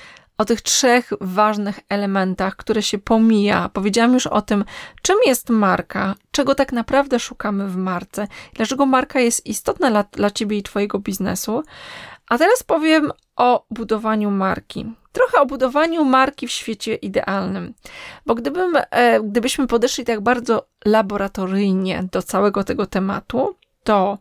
o 0.41 0.45
tych 0.45 0.61
trzech 0.61 1.09
ważnych 1.21 1.79
elementach, 1.89 2.55
które 2.55 2.81
się 2.81 2.97
pomija. 2.97 3.69
Powiedziałam 3.73 4.13
już 4.13 4.27
o 4.27 4.41
tym, 4.41 4.65
czym 5.01 5.17
jest 5.25 5.49
marka, 5.49 6.15
czego 6.31 6.55
tak 6.55 6.71
naprawdę 6.71 7.19
szukamy 7.19 7.67
w 7.67 7.75
marce, 7.75 8.27
dlaczego 8.53 8.85
marka 8.85 9.19
jest 9.19 9.45
istotna 9.45 9.89
dla, 9.89 10.03
dla 10.03 10.31
Ciebie 10.31 10.57
i 10.57 10.63
Twojego 10.63 10.99
biznesu. 10.99 11.63
A 12.29 12.37
teraz 12.37 12.63
powiem 12.63 13.11
o 13.35 13.65
budowaniu 13.71 14.31
marki. 14.31 14.93
Trochę 15.11 15.41
o 15.41 15.45
budowaniu 15.45 16.05
marki 16.05 16.47
w 16.47 16.51
świecie 16.51 16.95
idealnym. 16.95 17.73
Bo 18.25 18.35
gdybym, 18.35 18.73
e, 18.91 19.21
gdybyśmy 19.21 19.67
podeszli 19.67 20.05
tak 20.05 20.21
bardzo 20.21 20.67
laboratoryjnie 20.85 22.03
do 22.11 22.21
całego 22.21 22.63
tego 22.63 22.85
tematu, 22.85 23.55
to 23.83 24.17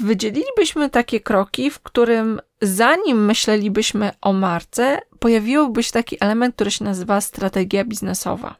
wydzielilibyśmy 0.00 0.90
takie 0.90 1.20
kroki, 1.20 1.70
w 1.70 1.80
którym 1.80 2.40
zanim 2.62 3.24
myślelibyśmy 3.24 4.10
o 4.20 4.32
marce, 4.32 5.00
pojawiłby 5.18 5.82
się 5.82 5.92
taki 5.92 6.16
element, 6.20 6.54
który 6.54 6.70
się 6.70 6.84
nazywa 6.84 7.20
strategia 7.20 7.84
biznesowa. 7.84 8.56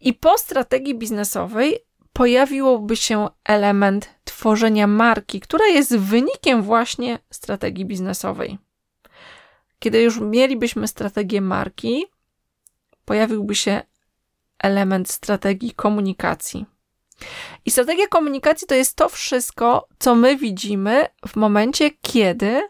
I 0.00 0.14
po 0.14 0.38
strategii 0.38 0.94
biznesowej 0.98 1.78
pojawiłoby 2.12 2.96
się 2.96 3.28
element 3.44 4.14
tworzenia 4.24 4.86
marki, 4.86 5.40
która 5.40 5.66
jest 5.66 5.96
wynikiem 5.96 6.62
właśnie 6.62 7.18
strategii 7.30 7.84
biznesowej. 7.84 8.58
Kiedy 9.78 10.02
już 10.02 10.20
mielibyśmy 10.20 10.88
strategię 10.88 11.40
marki, 11.40 12.04
pojawiłby 13.04 13.54
się 13.54 13.82
element 14.58 15.10
strategii 15.10 15.70
komunikacji. 15.70 16.66
I 17.64 17.70
strategia 17.70 18.06
komunikacji 18.08 18.66
to 18.66 18.74
jest 18.74 18.96
to 18.96 19.08
wszystko, 19.08 19.88
co 19.98 20.14
my 20.14 20.36
widzimy 20.36 21.06
w 21.28 21.36
momencie, 21.36 21.90
kiedy 21.90 22.62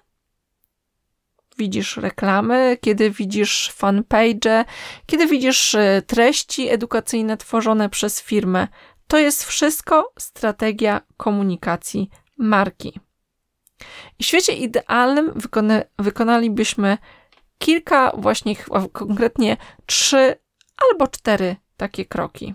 widzisz 1.58 1.96
reklamy, 1.96 2.78
kiedy 2.80 3.10
widzisz 3.10 3.72
fanpage, 3.74 4.64
kiedy 5.06 5.26
widzisz 5.26 5.74
e, 5.74 6.02
treści 6.06 6.68
edukacyjne 6.68 7.36
tworzone 7.36 7.88
przez 7.88 8.22
firmę. 8.22 8.68
To 9.06 9.18
jest 9.18 9.44
wszystko 9.44 10.12
strategia 10.18 11.00
komunikacji 11.16 12.10
marki. 12.38 13.00
I 14.18 14.24
w 14.24 14.26
świecie 14.26 14.52
idealnym 14.52 15.32
wykona 15.36 15.82
wykonalibyśmy 15.98 16.98
kilka, 17.58 18.12
właśnie 18.16 18.56
konkretnie 18.92 19.56
trzy 19.86 20.36
albo 20.90 21.08
cztery 21.08 21.56
takie 21.76 22.04
kroki 22.04 22.54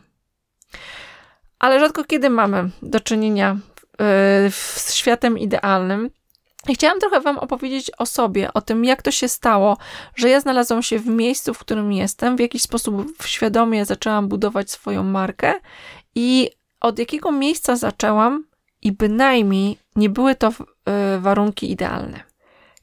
ale 1.59 1.79
rzadko 1.79 2.03
kiedy 2.03 2.29
mamy 2.29 2.69
do 2.81 2.99
czynienia 2.99 3.57
yy, 3.99 4.51
z 4.51 4.93
światem 4.93 5.37
idealnym. 5.37 6.09
Chciałam 6.73 6.99
trochę 6.99 7.21
Wam 7.21 7.37
opowiedzieć 7.37 7.91
o 7.97 8.05
sobie, 8.05 8.53
o 8.53 8.61
tym, 8.61 8.85
jak 8.85 9.01
to 9.01 9.11
się 9.11 9.27
stało, 9.27 9.77
że 10.15 10.29
ja 10.29 10.39
znalazłam 10.39 10.83
się 10.83 10.99
w 10.99 11.07
miejscu, 11.07 11.53
w 11.53 11.59
którym 11.59 11.91
jestem, 11.91 12.37
w 12.37 12.39
jakiś 12.39 12.61
sposób 12.61 13.23
świadomie 13.25 13.85
zaczęłam 13.85 14.27
budować 14.27 14.71
swoją 14.71 15.03
markę 15.03 15.53
i 16.15 16.49
od 16.81 16.99
jakiego 16.99 17.31
miejsca 17.31 17.75
zaczęłam, 17.75 18.49
i 18.81 18.91
bynajmniej 18.91 19.77
nie 19.95 20.09
były 20.09 20.35
to 20.35 20.49
yy, 20.49 21.19
warunki 21.19 21.71
idealne. 21.71 22.28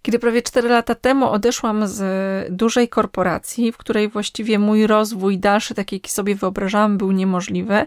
Kiedy 0.06 0.18
prawie 0.18 0.42
4 0.42 0.68
lata 0.68 0.94
temu 0.94 1.30
odeszłam 1.30 1.86
z 1.86 2.02
dużej 2.52 2.88
korporacji, 2.88 3.72
w 3.72 3.76
której 3.76 4.08
właściwie 4.08 4.58
mój 4.58 4.86
rozwój 4.86 5.38
dalszy, 5.38 5.74
taki 5.74 5.96
jaki 5.96 6.10
sobie 6.10 6.34
wyobrażałam, 6.34 6.98
był 6.98 7.12
niemożliwy, 7.12 7.84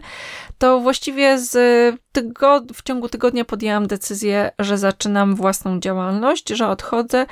to 0.58 0.80
właściwie 0.80 1.38
z 1.38 1.54
tygod- 2.12 2.72
w 2.72 2.82
ciągu 2.82 3.08
tygodnia 3.08 3.44
podjęłam 3.44 3.86
decyzję, 3.86 4.50
że 4.58 4.78
zaczynam 4.78 5.34
własną 5.34 5.80
działalność, 5.80 6.48
że 6.48 6.68
odchodzę, 6.68 7.26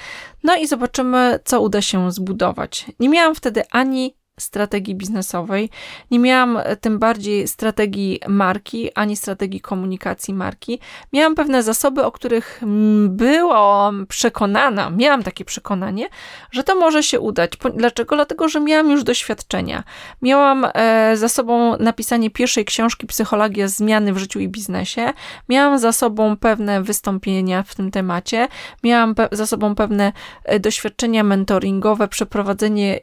no 0.45 0.57
i 0.57 0.67
zobaczymy, 0.67 1.39
co 1.45 1.61
uda 1.61 1.83
się 1.83 2.13
zbudować. 2.13 2.87
Nie 3.01 3.09
miałam 3.09 3.35
wtedy 3.35 3.63
ani 3.71 4.17
strategii 4.39 4.95
biznesowej. 4.95 5.71
Nie 6.11 6.19
miałam 6.19 6.57
e, 6.57 6.77
tym 6.77 6.99
bardziej 6.99 7.49
strategii 7.49 8.21
marki, 8.29 8.93
ani 8.95 9.17
strategii 9.17 9.61
komunikacji 9.61 10.35
marki. 10.35 10.81
Miałam 11.13 11.35
pewne 11.35 11.63
zasoby, 11.63 12.05
o 12.05 12.13
których 12.13 12.61
byłam 13.09 14.07
przekonana, 14.07 14.91
miałam 14.91 15.23
takie 15.23 15.45
przekonanie, 15.45 16.09
że 16.51 16.65
to 16.65 16.75
może 16.75 17.03
się 17.03 17.21
udać. 17.21 17.53
Dlaczego? 17.75 18.17
Dlatego, 18.17 18.49
że 18.49 18.61
miałam 18.61 18.91
już 18.91 19.05
doświadczenia. 19.05 19.83
Miałam 20.23 20.67
e, 20.75 21.17
za 21.17 21.29
sobą 21.29 21.77
napisanie 21.77 22.31
pierwszej 22.31 22.65
książki 22.65 23.07
Psychologia 23.07 23.69
zmiany 23.69 24.13
w 24.13 24.19
życiu 24.19 24.41
i 24.41 24.49
biznesie. 24.49 25.13
Miałam 25.49 25.79
za 25.79 25.93
sobą 25.93 26.37
pewne 26.37 26.83
wystąpienia 26.83 27.63
w 27.63 27.75
tym 27.75 27.91
temacie. 27.91 28.49
Miałam 28.85 29.15
za 29.33 29.47
sobą 29.47 29.75
pewne 29.75 30.13
e, 30.45 30.61
doświadczenia 30.61 31.25
mentoringowe, 31.25 32.09
przeprowadzenie 32.09 33.01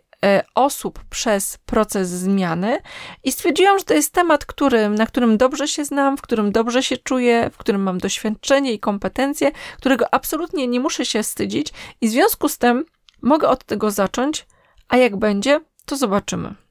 osób 0.56 1.00
przez 1.10 1.58
proces 1.66 2.10
zmiany 2.10 2.78
i 3.24 3.32
stwierdziłam, 3.32 3.80
że 3.80 3.86
to 3.86 3.94
jest 3.94 4.14
temat, 4.14 4.46
który, 4.46 4.90
na 4.90 5.06
którym 5.06 5.38
dobrze 5.38 5.68
się 5.68 5.86
znam, 5.86 6.18
w 6.18 6.22
którym 6.22 6.52
dobrze 6.52 6.84
się 6.84 6.98
czuję, 6.98 7.50
w 7.54 7.58
którym 7.58 7.84
mam 7.84 7.98
doświadczenie 7.98 8.74
i 8.74 8.80
kompetencje, 8.80 9.52
którego 9.78 10.14
absolutnie 10.14 10.68
nie 10.68 10.80
muszę 10.80 11.06
się 11.06 11.24
wstydzić 11.24 11.74
i 12.02 12.08
w 12.08 12.12
związku 12.12 12.50
z 12.50 12.58
tym 12.58 12.86
mogę 13.22 13.48
od 13.48 13.64
tego 13.64 13.92
zacząć, 13.92 14.46
a 14.88 14.98
jak 14.98 15.16
będzie, 15.16 15.60
to 15.86 15.98
zobaczymy. 15.98 16.65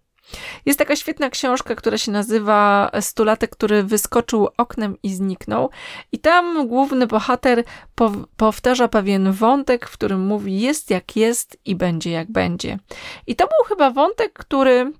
Jest 0.67 0.79
taka 0.79 0.97
świetna 0.97 1.31
książka, 1.31 1.75
która 1.75 1.99
się 1.99 2.13
nazywa 2.13 2.91
Stulatek, 3.01 3.51
który 3.51 3.83
wyskoczył 3.83 4.49
oknem 4.57 4.97
i 5.03 5.15
zniknął. 5.15 5.71
I 6.13 6.19
tam 6.19 6.69
główny 6.69 7.07
bohater 7.07 7.65
po 7.95 8.13
powtarza 8.37 8.89
pewien 8.89 9.33
wątek, 9.33 9.89
w 9.89 9.93
którym 9.93 10.27
mówi: 10.27 10.61
Jest 10.61 10.91
jak 10.91 11.17
jest 11.17 11.59
i 11.65 11.75
będzie 11.75 12.11
jak 12.11 12.33
będzie. 12.33 12.79
I 13.27 13.37
to 13.37 13.45
był 13.45 13.65
chyba 13.69 13.91
wątek, 13.91 14.33
który, 14.33 14.93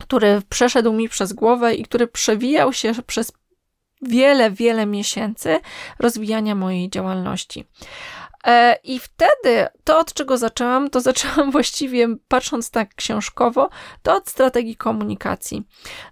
który 0.00 0.42
przeszedł 0.48 0.92
mi 0.92 1.08
przez 1.08 1.32
głowę 1.32 1.74
i 1.74 1.82
który 1.82 2.06
przewijał 2.06 2.72
się 2.72 2.92
przez 3.06 3.32
wiele, 4.02 4.50
wiele 4.50 4.86
miesięcy 4.86 5.60
rozwijania 5.98 6.54
mojej 6.54 6.90
działalności. 6.90 7.64
E, 8.46 8.76
I 8.84 8.98
wtedy 8.98 9.66
to, 9.84 9.98
od 9.98 10.14
czego 10.14 10.38
zaczęłam, 10.38 10.90
to 10.90 11.00
zaczęłam 11.10 11.50
właściwie, 11.50 12.08
patrząc 12.28 12.70
tak 12.70 12.94
książkowo, 12.94 13.70
to 14.02 14.16
od 14.16 14.28
strategii 14.28 14.76
komunikacji. 14.76 15.62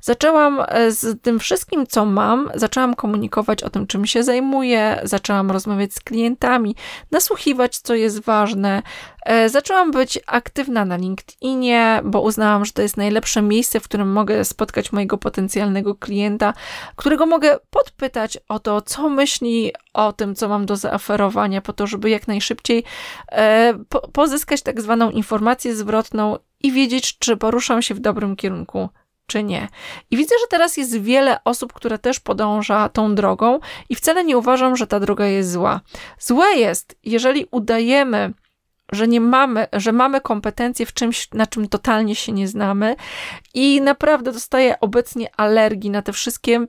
Zaczęłam 0.00 0.64
e, 0.68 0.90
z 0.90 1.22
tym 1.22 1.38
wszystkim, 1.38 1.86
co 1.86 2.04
mam, 2.04 2.50
zaczęłam 2.54 2.94
komunikować 2.94 3.62
o 3.62 3.70
tym, 3.70 3.86
czym 3.86 4.06
się 4.06 4.22
zajmuję, 4.22 5.00
zaczęłam 5.02 5.50
rozmawiać 5.50 5.94
z 5.94 6.00
klientami, 6.00 6.76
nasłuchiwać, 7.10 7.78
co 7.78 7.94
jest 7.94 8.20
ważne. 8.20 8.82
E, 9.28 9.48
zaczęłam 9.48 9.90
być 9.90 10.18
aktywna 10.26 10.84
na 10.84 10.96
LinkedInie, 10.96 12.00
bo 12.04 12.20
uznałam, 12.20 12.64
że 12.64 12.72
to 12.72 12.82
jest 12.82 12.96
najlepsze 12.96 13.42
miejsce, 13.42 13.80
w 13.80 13.84
którym 13.84 14.12
mogę 14.12 14.44
spotkać 14.44 14.92
mojego 14.92 15.18
potencjalnego 15.18 15.94
klienta, 15.94 16.54
którego 16.96 17.26
mogę 17.26 17.58
podpytać 17.70 18.38
o 18.48 18.58
to, 18.58 18.82
co 18.82 19.08
myśli 19.08 19.72
o 19.94 20.12
tym, 20.12 20.34
co 20.34 20.48
mam 20.48 20.66
do 20.66 20.76
zaoferowania, 20.76 21.60
po 21.60 21.72
to, 21.72 21.86
żeby 21.86 22.10
jak 22.10 22.28
najszybciej 22.28 22.84
e, 23.32 23.74
po, 23.88 24.08
pozyskać 24.08 24.62
tak 24.62 24.80
zwaną 24.80 25.10
informację 25.10 25.76
zwrotną 25.76 26.38
i 26.60 26.72
wiedzieć, 26.72 27.18
czy 27.18 27.36
poruszam 27.36 27.82
się 27.82 27.94
w 27.94 28.00
dobrym 28.00 28.36
kierunku, 28.36 28.88
czy 29.26 29.42
nie. 29.44 29.68
I 30.10 30.16
widzę, 30.16 30.34
że 30.40 30.46
teraz 30.50 30.76
jest 30.76 31.00
wiele 31.00 31.44
osób, 31.44 31.72
które 31.72 31.98
też 31.98 32.20
podąża 32.20 32.88
tą 32.88 33.14
drogą, 33.14 33.60
i 33.88 33.94
wcale 33.94 34.24
nie 34.24 34.38
uważam, 34.38 34.76
że 34.76 34.86
ta 34.86 35.00
droga 35.00 35.26
jest 35.26 35.52
zła. 35.52 35.80
Złe 36.18 36.54
jest, 36.54 36.98
jeżeli 37.04 37.46
udajemy, 37.50 38.32
że 38.92 39.08
nie 39.08 39.20
mamy, 39.20 39.66
że 39.72 39.92
mamy 39.92 40.20
kompetencje 40.20 40.86
w 40.86 40.94
czymś, 40.94 41.28
na 41.32 41.46
czym 41.46 41.68
totalnie 41.68 42.14
się 42.14 42.32
nie 42.32 42.48
znamy, 42.48 42.96
i 43.54 43.80
naprawdę 43.80 44.32
dostaję 44.32 44.80
obecnie 44.80 45.28
alergii 45.36 45.90
na 45.90 46.02
te 46.02 46.12
wszystkie 46.12 46.66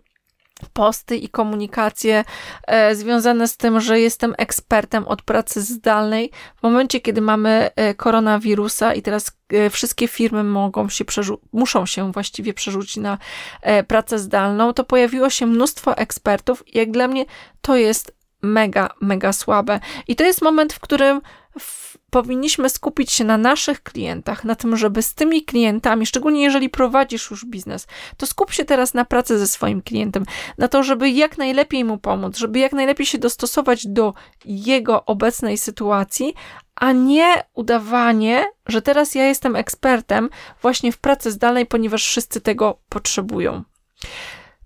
posty 0.73 1.17
i 1.17 1.29
komunikacje 1.29 2.23
e, 2.67 2.95
związane 2.95 3.47
z 3.47 3.58
tym, 3.58 3.79
że 3.79 3.99
jestem 3.99 4.36
ekspertem 4.38 5.08
od 5.08 5.21
pracy 5.21 5.62
zdalnej. 5.62 6.32
W 6.55 6.63
momencie, 6.63 7.01
kiedy 7.01 7.21
mamy 7.21 7.69
e, 7.75 7.93
koronawirusa 7.93 8.93
i 8.93 9.01
teraz 9.01 9.32
e, 9.49 9.69
wszystkie 9.69 10.08
firmy 10.08 10.43
mogą 10.43 10.89
się 10.89 11.05
muszą 11.51 11.86
się 11.86 12.12
właściwie 12.12 12.53
przerzucić 12.53 12.97
na 12.97 13.17
e, 13.62 13.84
pracę 13.84 14.19
zdalną, 14.19 14.73
to 14.73 14.84
pojawiło 14.84 15.29
się 15.29 15.45
mnóstwo 15.45 15.97
ekspertów 15.97 16.67
i 16.67 16.77
jak 16.77 16.91
dla 16.91 17.08
mnie 17.08 17.25
to 17.62 17.75
jest 17.75 18.19
mega, 18.41 18.89
mega 19.01 19.34
słabe. 19.34 19.79
I 20.08 20.15
to 20.15 20.23
jest 20.23 20.41
moment, 20.41 20.73
w 20.73 20.79
którym 20.79 21.21
w, 21.60 21.88
powinniśmy 22.10 22.69
skupić 22.69 23.12
się 23.12 23.24
na 23.24 23.38
naszych 23.38 23.84
klientach, 23.84 24.43
na 24.43 24.56
tym, 24.56 24.78
żeby 24.78 25.02
z 25.02 25.13
tymi 25.13 25.43
klientami, 25.43 26.06
szczególnie 26.06 26.41
jeżeli 26.41 26.69
prowadzisz 26.69 27.32
już 27.32 27.45
biznes, 27.45 27.88
to 28.17 28.26
skup 28.26 28.52
się 28.52 28.65
teraz 28.65 28.93
na 28.93 29.06
pracy 29.06 29.39
ze 29.39 29.48
swoim 29.48 29.82
klientem, 29.82 30.26
na 30.58 30.67
to, 30.67 30.84
żeby 30.84 31.10
jak 31.10 31.38
najlepiej 31.38 31.84
mu 31.84 31.98
pomóc, 31.98 32.38
żeby 32.38 32.60
jak 32.60 32.74
najlepiej 32.74 33.06
się 33.06 33.17
dostosować 33.17 33.88
do 33.88 34.13
jego 34.45 35.06
obecnej 35.06 35.58
sytuacji, 35.58 36.34
a 36.76 36.91
nie 36.91 37.43
udawanie, 37.54 38.45
że 38.67 38.82
teraz 38.82 39.15
ja 39.15 39.26
jestem 39.26 39.56
ekspertem 39.56 40.30
właśnie 40.62 40.91
w 40.91 40.98
pracy 40.98 41.32
zdalnej, 41.32 41.65
ponieważ 41.65 42.04
wszyscy 42.04 42.41
tego 42.41 42.80
potrzebują. 42.89 43.63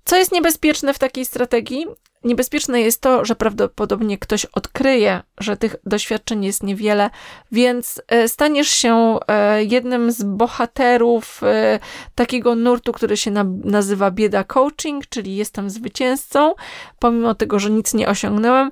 Co 0.03 0.17
jest 0.17 0.31
niebezpieczne 0.31 0.93
w 0.93 0.99
takiej 0.99 1.25
strategii? 1.25 1.85
Niebezpieczne 2.23 2.81
jest 2.81 3.01
to, 3.01 3.25
że 3.25 3.35
prawdopodobnie 3.35 4.17
ktoś 4.17 4.45
odkryje, 4.45 5.21
że 5.39 5.57
tych 5.57 5.75
doświadczeń 5.85 6.45
jest 6.45 6.63
niewiele, 6.63 7.09
więc 7.51 8.01
e, 8.07 8.27
staniesz 8.27 8.69
się 8.69 9.19
e, 9.27 9.63
jednym 9.63 10.11
z 10.11 10.23
bohaterów 10.23 11.43
e, 11.43 11.79
takiego 12.15 12.55
nurtu, 12.55 12.93
który 12.93 13.17
się 13.17 13.31
nazywa 13.63 14.11
bieda 14.11 14.43
coaching, 14.43 15.07
czyli 15.09 15.35
jestem 15.35 15.69
zwycięzcą, 15.69 16.53
pomimo 16.99 17.35
tego, 17.35 17.59
że 17.59 17.69
nic 17.69 17.93
nie 17.93 18.09
osiągnąłem. 18.09 18.71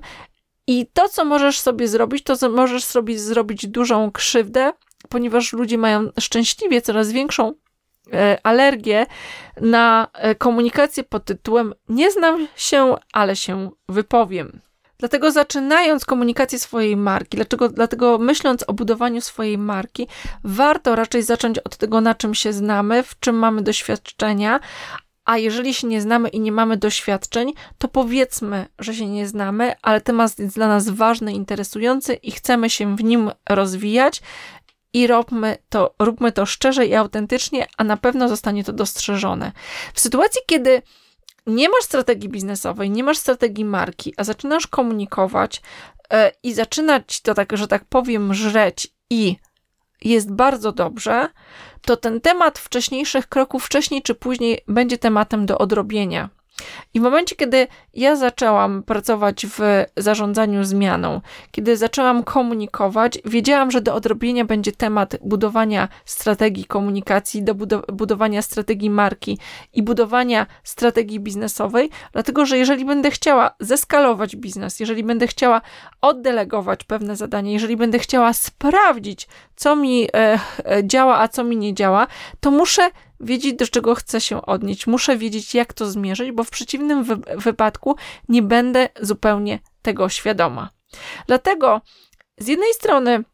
I 0.66 0.86
to, 0.92 1.08
co 1.08 1.24
możesz 1.24 1.60
sobie 1.60 1.88
zrobić, 1.88 2.24
to 2.24 2.50
możesz 2.50 2.84
sobie 2.84 3.18
zrobić 3.18 3.66
dużą 3.66 4.10
krzywdę, 4.10 4.72
ponieważ 5.08 5.52
ludzie 5.52 5.78
mają 5.78 6.08
szczęśliwie 6.20 6.82
coraz 6.82 7.12
większą 7.12 7.54
alergię 8.42 9.06
na 9.60 10.08
e, 10.14 10.34
komunikację 10.34 11.04
pod 11.04 11.24
tytułem 11.24 11.74
Nie 11.88 12.10
znam 12.10 12.48
się, 12.56 12.94
ale 13.12 13.36
się 13.36 13.70
wypowiem. 13.88 14.60
Dlatego 14.98 15.30
zaczynając 15.30 16.04
komunikację 16.04 16.58
swojej 16.58 16.96
marki, 16.96 17.36
dlaczego, 17.36 17.68
dlatego 17.68 18.18
myśląc 18.18 18.64
o 18.66 18.72
budowaniu 18.72 19.20
swojej 19.20 19.58
marki, 19.58 20.08
warto 20.44 20.96
raczej 20.96 21.22
zacząć 21.22 21.58
od 21.58 21.76
tego, 21.76 22.00
na 22.00 22.14
czym 22.14 22.34
się 22.34 22.52
znamy, 22.52 23.02
w 23.02 23.18
czym 23.20 23.36
mamy 23.36 23.62
doświadczenia, 23.62 24.60
a 25.24 25.38
jeżeli 25.38 25.74
się 25.74 25.86
nie 25.86 26.00
znamy 26.00 26.28
i 26.28 26.40
nie 26.40 26.52
mamy 26.52 26.76
doświadczeń, 26.76 27.52
to 27.78 27.88
powiedzmy, 27.88 28.66
że 28.78 28.94
się 28.94 29.06
nie 29.06 29.28
znamy, 29.28 29.74
ale 29.82 30.00
temat 30.00 30.38
jest 30.38 30.54
dla 30.54 30.68
nas 30.68 30.88
ważny, 30.88 31.32
interesujący 31.32 32.14
i 32.14 32.32
chcemy 32.32 32.70
się 32.70 32.96
w 32.96 33.04
nim 33.04 33.30
rozwijać 33.48 34.22
i 34.92 35.06
róbmy 35.06 35.56
to, 35.68 35.94
róbmy 35.98 36.32
to 36.32 36.46
szczerze 36.46 36.86
i 36.86 36.94
autentycznie, 36.94 37.66
a 37.76 37.84
na 37.84 37.96
pewno 37.96 38.28
zostanie 38.28 38.64
to 38.64 38.72
dostrzeżone. 38.72 39.52
W 39.94 40.00
sytuacji, 40.00 40.40
kiedy 40.46 40.82
nie 41.46 41.68
masz 41.68 41.84
strategii 41.84 42.28
biznesowej, 42.28 42.90
nie 42.90 43.04
masz 43.04 43.18
strategii 43.18 43.64
marki, 43.64 44.14
a 44.16 44.24
zaczynasz 44.24 44.66
komunikować 44.66 45.62
yy, 46.12 46.18
i 46.42 46.54
zaczynać 46.54 47.20
to 47.20 47.34
tak, 47.34 47.56
że 47.56 47.68
tak 47.68 47.84
powiem, 47.84 48.34
żreć 48.34 48.88
i 49.10 49.36
jest 50.04 50.32
bardzo 50.32 50.72
dobrze, 50.72 51.28
to 51.82 51.96
ten 51.96 52.20
temat 52.20 52.58
wcześniejszych 52.58 53.28
kroków, 53.28 53.64
wcześniej 53.64 54.02
czy 54.02 54.14
później, 54.14 54.60
będzie 54.68 54.98
tematem 54.98 55.46
do 55.46 55.58
odrobienia. 55.58 56.28
I 56.94 57.00
w 57.00 57.02
momencie, 57.02 57.36
kiedy 57.36 57.66
ja 57.94 58.16
zaczęłam 58.16 58.82
pracować 58.82 59.46
w 59.46 59.84
zarządzaniu 59.96 60.64
zmianą, 60.64 61.20
kiedy 61.50 61.76
zaczęłam 61.76 62.24
komunikować, 62.24 63.18
wiedziałam, 63.24 63.70
że 63.70 63.80
do 63.80 63.94
odrobienia 63.94 64.44
będzie 64.44 64.72
temat 64.72 65.16
budowania 65.22 65.88
strategii 66.04 66.64
komunikacji, 66.64 67.42
do 67.42 67.54
budowania 67.92 68.42
strategii 68.42 68.90
marki 68.90 69.38
i 69.72 69.82
budowania 69.82 70.46
strategii 70.64 71.20
biznesowej, 71.20 71.90
dlatego 72.12 72.46
że 72.46 72.58
jeżeli 72.58 72.84
będę 72.84 73.10
chciała 73.10 73.54
zeskalować 73.60 74.36
biznes, 74.36 74.80
jeżeli 74.80 75.04
będę 75.04 75.26
chciała 75.26 75.60
oddelegować 76.00 76.84
pewne 76.84 77.16
zadanie, 77.16 77.52
jeżeli 77.52 77.76
będę 77.76 77.98
chciała 77.98 78.32
sprawdzić, 78.32 79.28
co 79.56 79.76
mi 79.76 80.04
e, 80.04 80.08
e, 80.14 80.38
działa, 80.84 81.20
a 81.20 81.28
co 81.28 81.44
mi 81.44 81.56
nie 81.56 81.74
działa, 81.74 82.06
to 82.40 82.50
muszę 82.50 82.90
wiedzieć, 83.22 83.54
do 83.56 83.66
czego 83.66 83.94
chcę 83.94 84.20
się 84.20 84.42
odnieść. 84.42 84.86
Muszę 84.86 85.16
wiedzieć, 85.16 85.54
jak 85.54 85.72
to 85.72 85.90
zmierzyć, 85.90 86.32
bo 86.32 86.44
w 86.44 86.50
przeciwnym 86.50 87.04
wy 87.04 87.16
wypadku 87.36 87.96
nie 88.28 88.42
będę 88.42 88.88
zupełnie 89.00 89.58
tego 89.82 90.08
świadoma. 90.08 90.70
Dlatego 91.26 91.80
z 92.38 92.48
jednej 92.48 92.74
strony 92.74 93.24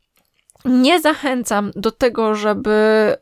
nie 0.65 1.01
zachęcam 1.01 1.71
do 1.77 1.91
tego, 1.91 2.35
żeby, 2.35 3.17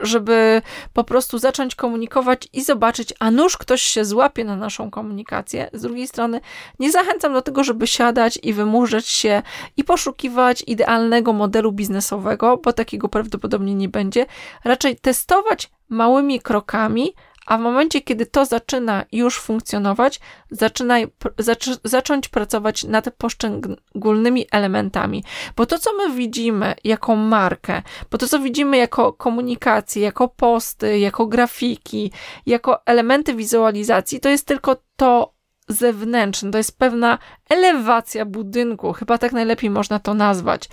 y, 0.00 0.06
żeby 0.06 0.62
po 0.92 1.04
prostu 1.04 1.38
zacząć 1.38 1.74
komunikować 1.74 2.48
i 2.52 2.64
zobaczyć, 2.64 3.14
a 3.18 3.30
nuż 3.30 3.56
ktoś 3.56 3.82
się 3.82 4.04
złapie 4.04 4.44
na 4.44 4.56
naszą 4.56 4.90
komunikację. 4.90 5.70
Z 5.72 5.82
drugiej 5.82 6.08
strony, 6.08 6.40
nie 6.78 6.92
zachęcam 6.92 7.32
do 7.32 7.42
tego, 7.42 7.64
żeby 7.64 7.86
siadać 7.86 8.38
i 8.42 8.52
wymurzać 8.52 9.08
się 9.08 9.42
i 9.76 9.84
poszukiwać 9.84 10.64
idealnego 10.66 11.32
modelu 11.32 11.72
biznesowego, 11.72 12.56
bo 12.56 12.72
takiego 12.72 13.08
prawdopodobnie 13.08 13.74
nie 13.74 13.88
będzie. 13.88 14.26
Raczej 14.64 14.96
testować 14.96 15.70
małymi 15.88 16.40
krokami, 16.40 17.14
a 17.46 17.58
w 17.58 17.60
momencie, 17.60 18.00
kiedy 18.00 18.26
to 18.26 18.44
zaczyna 18.44 19.04
już 19.12 19.40
funkcjonować, 19.40 20.20
zaczynaj, 20.50 21.06
zac, 21.38 21.70
zacząć 21.84 22.28
pracować 22.28 22.84
nad 22.84 23.14
poszczególnymi 23.14 24.46
elementami. 24.50 25.24
Bo 25.56 25.66
to, 25.66 25.78
co 25.78 25.90
my 25.92 26.14
widzimy 26.16 26.74
jako 26.84 27.16
markę, 27.16 27.82
bo 28.10 28.18
to, 28.18 28.28
co 28.28 28.38
widzimy 28.38 28.76
jako 28.76 29.12
komunikację, 29.12 30.02
jako 30.02 30.28
posty, 30.28 30.98
jako 30.98 31.26
grafiki, 31.26 32.12
jako 32.46 32.86
elementy 32.86 33.34
wizualizacji, 33.34 34.20
to 34.20 34.28
jest 34.28 34.46
tylko 34.46 34.76
to 34.96 35.36
zewnętrzne, 35.68 36.50
to 36.50 36.58
jest 36.58 36.78
pewna 36.78 37.18
elewacja 37.48 38.24
budynku, 38.24 38.92
chyba 38.92 39.18
tak 39.18 39.32
najlepiej 39.32 39.70
można 39.70 39.98
to 39.98 40.14
nazwać. 40.14 40.68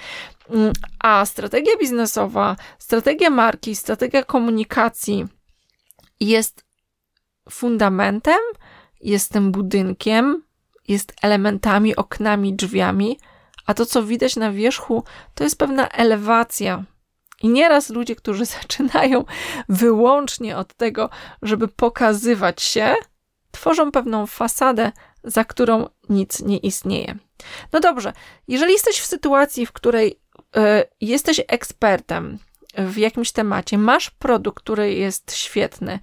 Mm, 0.49 0.73
a 0.99 1.25
strategia 1.25 1.77
biznesowa, 1.79 2.55
strategia 2.79 3.29
marki, 3.29 3.75
strategia 3.75 4.23
komunikacji 4.23 5.27
jest 6.19 6.65
fundamentem, 7.49 8.39
jest 9.01 9.31
tym 9.31 9.51
budynkiem, 9.51 10.43
jest 10.87 11.13
elementami, 11.21 11.95
oknami, 11.95 12.53
drzwiami, 12.53 13.19
a 13.65 13.73
to, 13.73 13.85
co 13.85 14.03
widać 14.03 14.35
na 14.35 14.51
wierzchu, 14.51 15.03
to 15.35 15.43
jest 15.43 15.57
pewna 15.57 15.89
elewacja. 15.89 16.83
I 17.41 17.49
nieraz 17.49 17.89
ludzie, 17.89 18.15
którzy 18.15 18.45
zaczynają 18.61 19.25
wyłącznie 19.69 20.57
od 20.57 20.73
tego, 20.73 21.09
żeby 21.41 21.67
pokazywać 21.67 22.61
się, 22.61 22.95
tworzą 23.51 23.91
pewną 23.91 24.27
fasadę, 24.27 24.91
za 25.23 25.45
którą 25.45 25.89
nic 26.09 26.41
nie 26.41 26.57
istnieje. 26.57 27.17
No 27.71 27.79
dobrze, 27.79 28.13
jeżeli 28.47 28.73
jesteś 28.73 28.99
w 28.99 29.05
sytuacji, 29.05 29.65
w 29.65 29.71
której 29.71 30.19
y, 30.37 30.59
jesteś 31.01 31.41
ekspertem, 31.47 32.37
w 32.77 32.97
jakimś 32.97 33.31
temacie, 33.31 33.77
masz 33.77 34.09
produkt, 34.09 34.63
który 34.63 34.93
jest 34.93 35.35
świetny, 35.35 35.99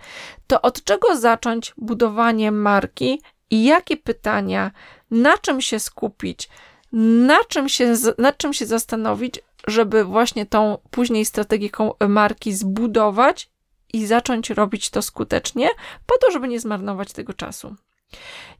to 0.47 0.63
od 0.63 0.85
czego 0.85 1.17
zacząć 1.17 1.75
budowanie 1.77 2.53
marki 2.53 3.23
i 3.51 3.65
jakie 3.65 3.97
pytania, 3.97 4.71
na 5.11 5.39
czym 5.39 5.61
się 5.61 5.81
skupić, 5.81 6.49
na 6.93 7.45
czym 7.49 7.69
się, 7.69 7.95
nad 8.19 8.39
czym 8.39 8.53
się 8.53 8.67
zastanowić, 8.67 9.41
żeby 9.67 10.05
właśnie 10.05 10.47
tą 10.47 10.79
później 10.91 11.25
strategię 11.25 11.71
marki 12.09 12.53
zbudować 12.53 13.51
i 13.93 14.07
zacząć 14.07 14.51
robić 14.51 14.91
to 14.91 15.03
skutecznie, 15.03 15.69
po 16.07 16.19
to, 16.19 16.31
żeby 16.31 16.49
nie 16.49 16.61
zmarnować 16.61 17.13
tego 17.13 17.35
czasu. 17.35 17.77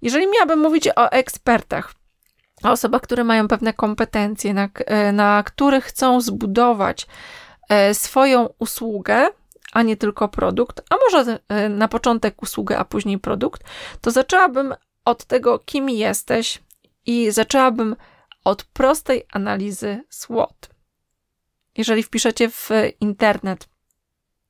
Jeżeli 0.03 0.27
miałabym 0.27 0.59
mówić 0.59 0.89
o 0.89 1.11
ekspertach, 1.11 1.95
o 2.65 2.71
osobach, 2.71 3.03
które 3.03 3.25
mają 3.25 3.49
pewne 3.49 3.73
kompetencje, 3.73 4.55
na, 4.55 4.69
na 5.13 5.43
których 5.47 5.85
chcą 5.85 6.21
zbudować 6.21 7.07
swoją 7.93 8.49
usługę, 8.59 9.29
a 9.73 9.83
nie 9.83 9.97
tylko 9.97 10.29
produkt, 10.29 10.83
a 10.91 10.97
może 10.97 11.39
e, 11.49 11.69
na 11.69 11.89
początek 11.89 12.43
usługę, 12.43 12.79
a 12.79 12.85
później 12.85 13.19
produkt, 13.19 13.65
to 14.01 14.11
zaczęłabym 14.11 14.75
od 15.05 15.25
tego, 15.25 15.59
kim 15.59 15.91
jesteś 15.91 16.63
i 17.07 17.31
zaczęłabym 17.31 17.97
od 18.45 18.65
prostej 18.65 19.27
analizy 19.33 20.05
SWOT. 20.09 20.71
Jeżeli 21.77 22.03
wpiszecie 22.03 22.51
w 22.51 22.71
internet 23.01 23.69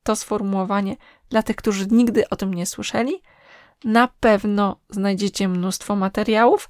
to 0.02 0.16
sformułowanie 0.16 0.96
dla 1.30 1.42
tych, 1.42 1.56
którzy 1.56 1.86
nigdy 1.90 2.28
o 2.28 2.36
tym 2.36 2.54
nie 2.54 2.66
słyszeli, 2.66 3.22
na 3.84 4.08
pewno 4.20 4.80
znajdziecie 4.90 5.48
mnóstwo 5.48 5.96
materiałów. 5.96 6.68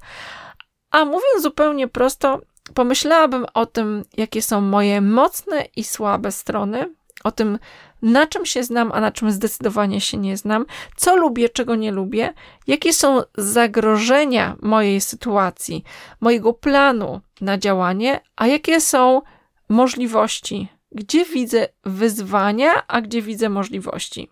A 0.91 1.05
mówiąc 1.05 1.41
zupełnie 1.41 1.87
prosto, 1.87 2.41
pomyślałabym 2.73 3.45
o 3.53 3.65
tym, 3.65 4.03
jakie 4.17 4.41
są 4.41 4.61
moje 4.61 5.01
mocne 5.01 5.65
i 5.75 5.83
słabe 5.83 6.31
strony, 6.31 6.95
o 7.23 7.31
tym, 7.31 7.59
na 8.01 8.27
czym 8.27 8.45
się 8.45 8.63
znam, 8.63 8.91
a 8.91 9.01
na 9.01 9.11
czym 9.11 9.31
zdecydowanie 9.31 10.01
się 10.01 10.17
nie 10.17 10.37
znam, 10.37 10.65
co 10.95 11.15
lubię, 11.15 11.49
czego 11.49 11.75
nie 11.75 11.91
lubię, 11.91 12.33
jakie 12.67 12.93
są 12.93 13.21
zagrożenia 13.37 14.55
mojej 14.61 15.01
sytuacji, 15.01 15.83
mojego 16.21 16.53
planu 16.53 17.21
na 17.41 17.57
działanie, 17.57 18.19
a 18.35 18.47
jakie 18.47 18.81
są 18.81 19.21
możliwości, 19.69 20.67
gdzie 20.91 21.25
widzę 21.25 21.67
wyzwania, 21.83 22.87
a 22.87 23.01
gdzie 23.01 23.21
widzę 23.21 23.49
możliwości. 23.49 24.29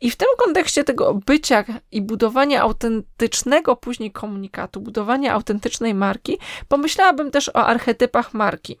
I 0.00 0.10
w 0.10 0.16
tym 0.16 0.28
kontekście 0.38 0.84
tego 0.84 1.14
bycia 1.14 1.64
i 1.92 2.02
budowania 2.02 2.62
autentycznego 2.62 3.76
później 3.76 4.12
komunikatu, 4.12 4.80
budowania 4.80 5.32
autentycznej 5.32 5.94
marki, 5.94 6.38
pomyślałabym 6.68 7.30
też 7.30 7.48
o 7.48 7.66
archetypach 7.66 8.34
marki. 8.34 8.78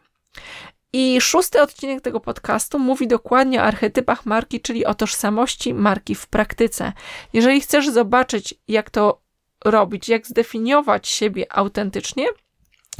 I 0.92 1.20
szósty 1.20 1.62
odcinek 1.62 2.00
tego 2.00 2.20
podcastu 2.20 2.78
mówi 2.78 3.08
dokładnie 3.08 3.60
o 3.60 3.62
archetypach 3.62 4.26
marki, 4.26 4.60
czyli 4.60 4.86
o 4.86 4.94
tożsamości 4.94 5.74
marki 5.74 6.14
w 6.14 6.26
praktyce. 6.26 6.92
Jeżeli 7.32 7.60
chcesz 7.60 7.88
zobaczyć, 7.88 8.54
jak 8.68 8.90
to 8.90 9.20
robić, 9.64 10.08
jak 10.08 10.26
zdefiniować 10.26 11.08
siebie 11.08 11.46
autentycznie, 11.52 12.26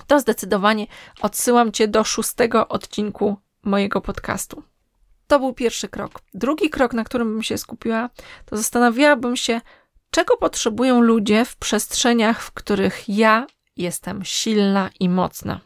to 0.06 0.20
zdecydowanie 0.20 0.86
odsyłam 1.22 1.72
Cię 1.72 1.88
do 1.88 2.04
szóstego 2.04 2.68
odcinku 2.68 3.36
mojego 3.62 4.00
podcastu. 4.00 4.62
To 5.28 5.38
był 5.38 5.54
pierwszy 5.54 5.88
krok. 5.88 6.20
Drugi 6.34 6.70
krok, 6.70 6.92
na 6.92 7.04
którym 7.04 7.32
bym 7.32 7.42
się 7.42 7.58
skupiła, 7.58 8.10
to 8.44 8.56
zastanawiałabym 8.56 9.36
się, 9.36 9.60
czego 10.10 10.36
potrzebują 10.36 11.00
ludzie 11.00 11.44
w 11.44 11.56
przestrzeniach, 11.56 12.42
w 12.42 12.52
których 12.52 13.08
ja 13.08 13.46
jestem 13.76 14.24
silna 14.24 14.90
i 15.00 15.08
mocna. 15.08 15.60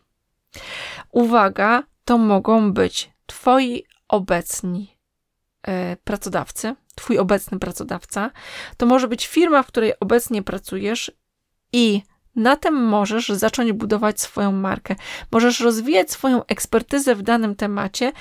Uwaga, 1.11 1.83
to 2.05 2.19
mogą 2.19 2.73
być 2.73 3.11
Twoi 3.27 3.85
obecni 4.09 4.99
e, 5.63 5.97
pracodawcy, 5.97 6.77
Twój 6.95 7.19
obecny 7.19 7.59
pracodawca, 7.59 8.31
to 8.77 8.87
może 8.87 9.09
być 9.09 9.27
firma, 9.27 9.63
w 9.63 9.67
której 9.67 9.93
obecnie 10.01 10.43
pracujesz 10.43 11.13
i 11.73 12.03
na 12.37 12.57
tym 12.57 12.75
możesz 12.75 13.29
zacząć 13.29 13.73
budować 13.73 14.21
swoją 14.21 14.53
markę. 14.53 14.97
Możesz 15.33 15.61
rozwijać 15.61 16.11
swoją 16.11 16.47
ekspertyzę 16.47 17.15
w 17.15 17.23
danym 17.23 17.55
temacie 17.55 18.13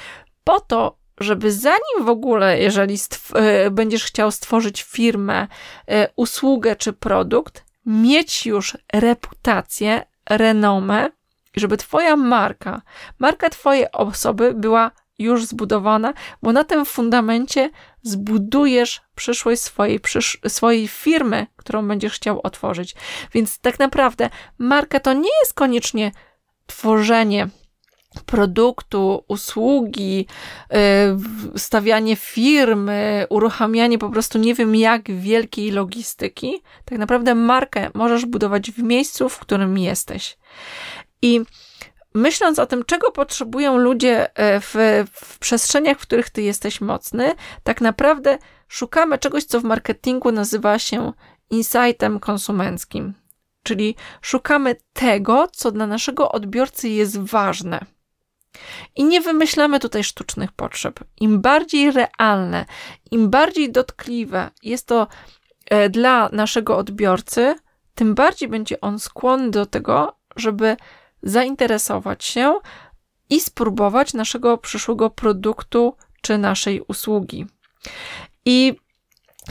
po 0.43 0.59
to, 0.59 1.00
żeby 1.19 1.51
zanim 1.51 2.05
w 2.05 2.09
ogóle, 2.09 2.59
jeżeli 2.59 2.97
e, 3.33 3.71
będziesz 3.71 4.03
chciał 4.03 4.31
stworzyć 4.31 4.83
firmę, 4.83 5.47
e, 5.87 6.07
usługę 6.15 6.75
czy 6.75 6.93
produkt, 6.93 7.65
mieć 7.85 8.45
już 8.45 8.77
reputację, 8.93 10.05
renomę, 10.29 11.09
żeby 11.55 11.77
Twoja 11.77 12.15
marka, 12.15 12.81
marka 13.19 13.49
Twojej 13.49 13.91
osoby 13.91 14.53
była 14.53 14.91
już 15.19 15.45
zbudowana, 15.45 16.13
bo 16.41 16.51
na 16.51 16.63
tym 16.63 16.85
fundamencie 16.85 17.69
zbudujesz 18.01 19.01
przyszłość 19.15 19.61
swojej, 19.61 19.99
przysz 19.99 20.39
swojej 20.47 20.87
firmy, 20.87 21.47
którą 21.55 21.87
będziesz 21.87 22.13
chciał 22.13 22.41
otworzyć. 22.43 22.95
Więc 23.33 23.59
tak 23.59 23.79
naprawdę 23.79 24.29
marka 24.57 24.99
to 24.99 25.13
nie 25.13 25.29
jest 25.41 25.53
koniecznie 25.53 26.11
tworzenie 26.65 27.47
produktu, 28.25 29.23
usługi, 29.27 30.27
y, 31.55 31.59
stawianie 31.59 32.15
firmy, 32.15 33.25
uruchamianie 33.29 33.97
po 33.97 34.09
prostu 34.09 34.37
nie 34.37 34.55
wiem 34.55 34.75
jak 34.75 35.11
wielkiej 35.11 35.71
logistyki. 35.71 36.61
Tak 36.85 36.97
naprawdę 36.97 37.35
markę 37.35 37.89
możesz 37.93 38.25
budować 38.25 38.71
w 38.71 38.83
miejscu, 38.83 39.29
w 39.29 39.39
którym 39.39 39.77
jesteś. 39.77 40.37
I 41.21 41.41
myśląc 42.13 42.59
o 42.59 42.65
tym, 42.65 42.85
czego 42.85 43.11
potrzebują 43.11 43.77
ludzie 43.77 44.35
e, 44.35 44.59
w, 44.59 44.75
w 45.11 45.39
przestrzeniach, 45.39 45.99
w 45.99 46.01
których 46.01 46.29
ty 46.29 46.41
jesteś 46.41 46.81
mocny, 46.81 47.33
tak 47.63 47.81
naprawdę 47.81 48.37
szukamy 48.67 49.17
czegoś, 49.17 49.43
co 49.43 49.59
w 49.61 49.63
marketingu 49.63 50.31
nazywa 50.31 50.79
się 50.79 51.13
insightem 51.49 52.19
konsumenckim. 52.19 53.13
Czyli 53.63 53.95
szukamy 54.21 54.75
tego, 54.93 55.47
co 55.53 55.71
dla 55.71 55.87
naszego 55.87 56.31
odbiorcy 56.31 56.89
jest 56.89 57.19
ważne. 57.19 57.85
I 58.95 59.03
nie 59.03 59.21
wymyślamy 59.21 59.79
tutaj 59.79 60.03
sztucznych 60.03 60.51
potrzeb. 60.51 60.99
Im 61.19 61.41
bardziej 61.41 61.91
realne, 61.91 62.65
im 63.11 63.29
bardziej 63.29 63.71
dotkliwe 63.71 64.49
jest 64.63 64.87
to 64.87 65.07
e, 65.69 65.89
dla 65.89 66.29
naszego 66.31 66.77
odbiorcy, 66.77 67.55
tym 67.95 68.15
bardziej 68.15 68.49
będzie 68.49 68.81
on 68.81 68.99
skłonny 68.99 69.51
do 69.51 69.65
tego, 69.65 70.15
żeby 70.35 70.77
zainteresować 71.23 72.23
się 72.23 72.59
i 73.29 73.39
spróbować 73.39 74.13
naszego 74.13 74.57
przyszłego 74.57 75.09
produktu 75.09 75.95
czy 76.21 76.37
naszej 76.37 76.81
usługi. 76.81 77.45
I 78.45 78.75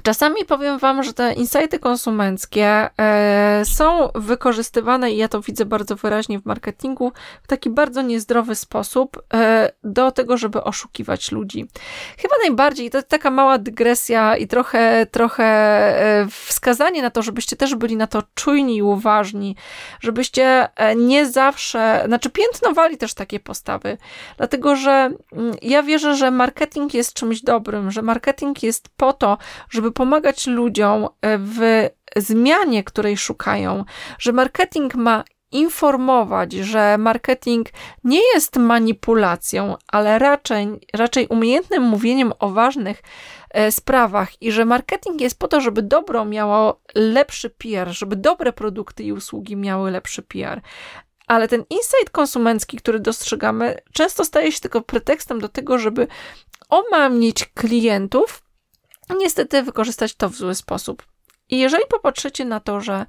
Czasami 0.03 0.45
powiem 0.45 0.79
Wam, 0.79 1.03
że 1.03 1.13
te 1.13 1.33
insighty 1.33 1.79
konsumenckie 1.79 2.91
e, 3.01 3.63
są 3.65 4.09
wykorzystywane, 4.15 5.13
i 5.13 5.17
ja 5.17 5.29
to 5.29 5.41
widzę 5.41 5.65
bardzo 5.65 5.97
wyraźnie 5.97 6.39
w 6.39 6.47
marketingu, 6.47 7.13
w 7.43 7.47
taki 7.47 7.71
bardzo 7.71 8.03
niezdrowy 8.03 8.55
sposób 8.55 9.23
e, 9.35 9.71
do 9.85 10.11
tego, 10.11 10.37
żeby 10.37 10.65
oszukiwać 10.65 11.33
ludzi. 11.33 11.69
Chyba 12.19 12.35
najbardziej, 12.43 12.91
to 12.91 13.03
taka 13.03 13.31
mała 13.31 13.59
dygresja 13.59 14.37
i 14.37 14.47
trochę, 14.47 15.07
trochę 15.07 15.45
e, 15.45 16.27
wskazanie 16.31 17.03
na 17.03 17.11
to, 17.11 17.23
żebyście 17.23 17.57
też 17.57 17.75
byli 17.75 17.97
na 17.97 18.07
to 18.07 18.23
czujni 18.35 18.77
i 18.77 18.83
uważni, 18.83 19.57
żebyście 20.01 20.69
nie 20.97 21.27
zawsze, 21.27 22.03
znaczy 22.07 22.31
piętnowali 22.31 22.97
też 22.97 23.15
takie 23.15 23.41
postawy, 23.41 23.99
dlatego 24.37 24.77
że 24.77 24.91
mm, 25.33 25.55
ja 25.63 25.83
wierzę, 25.83 26.17
że 26.17 26.31
marketing 26.31 26.95
jest 26.95 27.15
czymś 27.15 27.43
dobrym, 27.43 27.91
że 27.91 28.03
marketing 28.03 28.63
jest 28.63 28.89
po 28.97 29.13
to, 29.13 29.39
żeby 29.71 29.90
pomagać 29.91 30.47
ludziom 30.47 31.05
e, 31.05 31.39
w 31.39 31.89
zmianie, 32.17 32.85
której 32.85 33.17
szukają, 33.17 33.85
że 34.19 34.33
marketing 34.33 34.95
ma 34.95 35.25
informować, 35.53 36.53
że 36.53 36.99
marketing 36.99 37.69
nie 38.05 38.21
jest 38.35 38.57
manipulacją, 38.57 39.77
ale 39.89 40.19
raczej, 40.19 40.81
raczej 40.95 41.27
umiejętnym 41.27 41.83
mówieniem 41.83 42.33
o 42.39 42.51
ważnych 42.51 43.03
e, 43.51 43.73
sprawach 43.73 44.43
i 44.43 44.53
że 44.53 44.65
marketing 44.65 45.21
jest 45.21 45.39
po 45.39 45.49
to, 45.49 45.61
żeby 45.61 45.83
dobro 45.83 46.25
miało 46.25 46.81
lepszy 46.95 47.51
PR, 47.51 47.89
żeby 47.89 48.17
dobre 48.17 48.53
produkty 48.53 49.03
i 49.03 49.13
usługi 49.13 49.57
miały 49.57 49.91
lepszy 49.91 50.23
PR. 50.23 50.61
Ale 51.27 51.49
ten 51.49 51.65
insight 51.71 52.11
konsumencki, 52.13 52.77
który 52.77 53.01
dostrzegamy, 53.01 53.77
często 53.93 54.25
staje 54.25 54.53
się 54.53 54.61
tylko 54.61 54.81
pretekstem 54.81 55.41
do 55.41 55.49
tego, 55.49 55.79
żeby 55.79 56.07
omamić 56.69 57.45
klientów 57.45 58.43
niestety 59.19 59.63
wykorzystać 59.63 60.15
to 60.15 60.29
w 60.29 60.35
zły 60.35 60.55
sposób. 60.55 61.07
I 61.49 61.59
jeżeli 61.59 61.85
popatrzycie 61.91 62.45
na 62.45 62.61
to, 62.61 62.81
że 62.81 63.07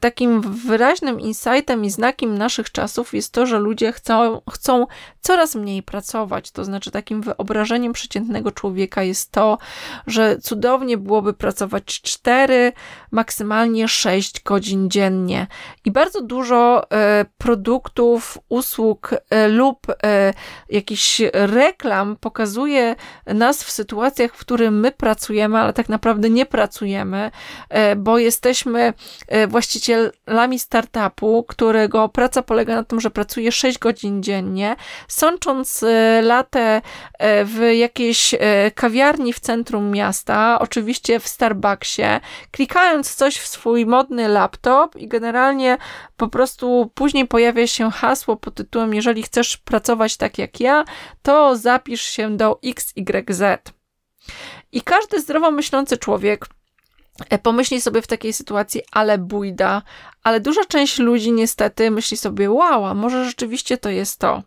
takim 0.00 0.40
wyraźnym 0.40 1.20
insightem 1.20 1.84
i 1.84 1.90
znakiem 1.90 2.38
naszych 2.38 2.72
czasów 2.72 3.14
jest 3.14 3.32
to, 3.32 3.46
że 3.46 3.58
ludzie 3.58 3.92
chcą, 3.92 4.40
chcą 4.50 4.86
coraz 5.20 5.54
mniej 5.54 5.82
pracować. 5.82 6.50
To 6.50 6.64
znaczy, 6.64 6.90
takim 6.90 7.22
wyobrażeniem 7.22 7.92
przeciętnego 7.92 8.52
człowieka 8.52 9.02
jest 9.02 9.32
to, 9.32 9.58
że 10.06 10.38
cudownie 10.38 10.96
byłoby 10.96 11.34
pracować 11.34 12.00
4, 12.02 12.72
maksymalnie 13.10 13.88
6 13.88 14.42
godzin 14.42 14.90
dziennie. 14.90 15.46
I 15.84 15.90
bardzo 15.90 16.22
dużo 16.22 16.90
e, 16.90 17.24
produktów, 17.38 18.38
usług 18.48 19.14
e, 19.30 19.48
lub 19.48 19.86
jakichś 20.70 21.22
reklam 21.32 22.16
pokazuje 22.16 22.96
nas 23.26 23.64
w 23.64 23.70
sytuacjach, 23.70 24.34
w 24.34 24.38
których 24.38 24.70
my 24.70 24.92
pracujemy, 24.92 25.58
ale 25.58 25.72
tak 25.72 25.88
naprawdę 25.88 26.30
nie 26.30 26.46
pracujemy, 26.46 27.30
bo 27.96 28.18
jesteśmy 28.18 28.92
właścicielami 29.48 30.58
startupu, 30.58 31.44
którego 31.48 32.08
praca 32.08 32.42
polega 32.42 32.76
na 32.76 32.84
tym, 32.84 33.00
że 33.00 33.10
pracuje 33.10 33.52
6 33.52 33.78
godzin 33.78 34.22
dziennie, 34.22 34.76
sącząc 35.08 35.84
latę 36.22 36.82
w 37.44 37.70
jakiejś 37.74 38.34
kawiarni 38.74 39.32
w 39.32 39.40
centrum 39.40 39.90
miasta, 39.90 40.58
oczywiście 40.58 41.20
w 41.20 41.28
Starbucksie, 41.28 42.02
klikając 42.50 43.14
coś 43.14 43.36
w 43.36 43.46
swój 43.46 43.86
modny 43.86 44.28
laptop 44.28 44.96
i 44.96 45.08
generalnie 45.08 45.78
po 46.16 46.28
prostu 46.28 46.90
później 46.94 47.26
pojawia 47.26 47.66
się 47.66 47.90
hasło 47.90 48.36
pod 48.36 48.54
tytułem: 48.54 48.94
Jeżeli 48.94 49.22
chcesz 49.22 49.56
pracować 49.56 50.16
tak 50.16 50.38
jak 50.38 50.60
ja, 50.60 50.84
to 51.22 51.56
zapisz 51.56 52.02
się 52.02 52.36
do 52.36 52.60
XYZ. 52.64 53.42
I 54.72 54.82
każdy 54.82 55.20
zdrowo 55.20 55.50
myślący 55.50 55.98
człowiek 55.98 56.46
pomyśli 57.42 57.80
sobie 57.80 58.02
w 58.02 58.06
takiej 58.06 58.32
sytuacji, 58.32 58.82
ale 58.92 59.18
bójda, 59.18 59.82
ale 60.22 60.40
duża 60.40 60.64
część 60.64 60.98
ludzi 60.98 61.32
niestety 61.32 61.90
myśli 61.90 62.16
sobie, 62.16 62.50
wow, 62.50 62.94
może 62.94 63.24
rzeczywiście 63.24 63.78
to 63.78 63.90
jest 63.90 64.20
to. 64.20 64.42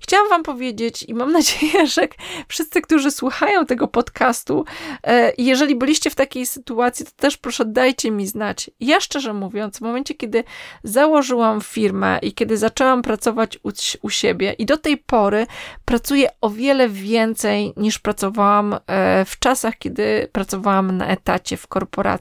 Chciałam 0.00 0.28
wam 0.28 0.42
powiedzieć 0.42 1.02
i 1.02 1.14
mam 1.14 1.32
nadzieję, 1.38 1.86
że 1.86 2.08
wszyscy, 2.48 2.82
którzy 2.82 3.10
słuchają 3.10 3.66
tego 3.66 3.88
podcastu, 3.88 4.64
e, 5.06 5.32
jeżeli 5.38 5.76
byliście 5.76 6.10
w 6.10 6.14
takiej 6.14 6.46
sytuacji, 6.46 7.06
to 7.06 7.12
też 7.16 7.36
proszę 7.36 7.64
dajcie 7.64 8.10
mi 8.10 8.26
znać. 8.26 8.70
Ja 8.80 9.00
szczerze 9.00 9.32
mówiąc, 9.32 9.78
w 9.78 9.80
momencie, 9.80 10.14
kiedy 10.14 10.44
założyłam 10.84 11.60
firmę 11.60 12.18
i 12.22 12.32
kiedy 12.32 12.56
zaczęłam 12.56 13.02
pracować 13.02 13.58
u, 13.62 13.70
u 14.02 14.10
siebie 14.10 14.52
i 14.52 14.66
do 14.66 14.76
tej 14.76 14.96
pory 14.96 15.46
pracuję 15.84 16.28
o 16.40 16.50
wiele 16.50 16.88
więcej 16.88 17.72
niż 17.76 17.98
pracowałam 17.98 18.74
e, 18.86 19.24
w 19.24 19.38
czasach, 19.38 19.78
kiedy 19.78 20.28
pracowałam 20.32 20.96
na 20.96 21.06
etacie 21.06 21.56
w 21.56 21.66
korporacjach. 21.66 22.13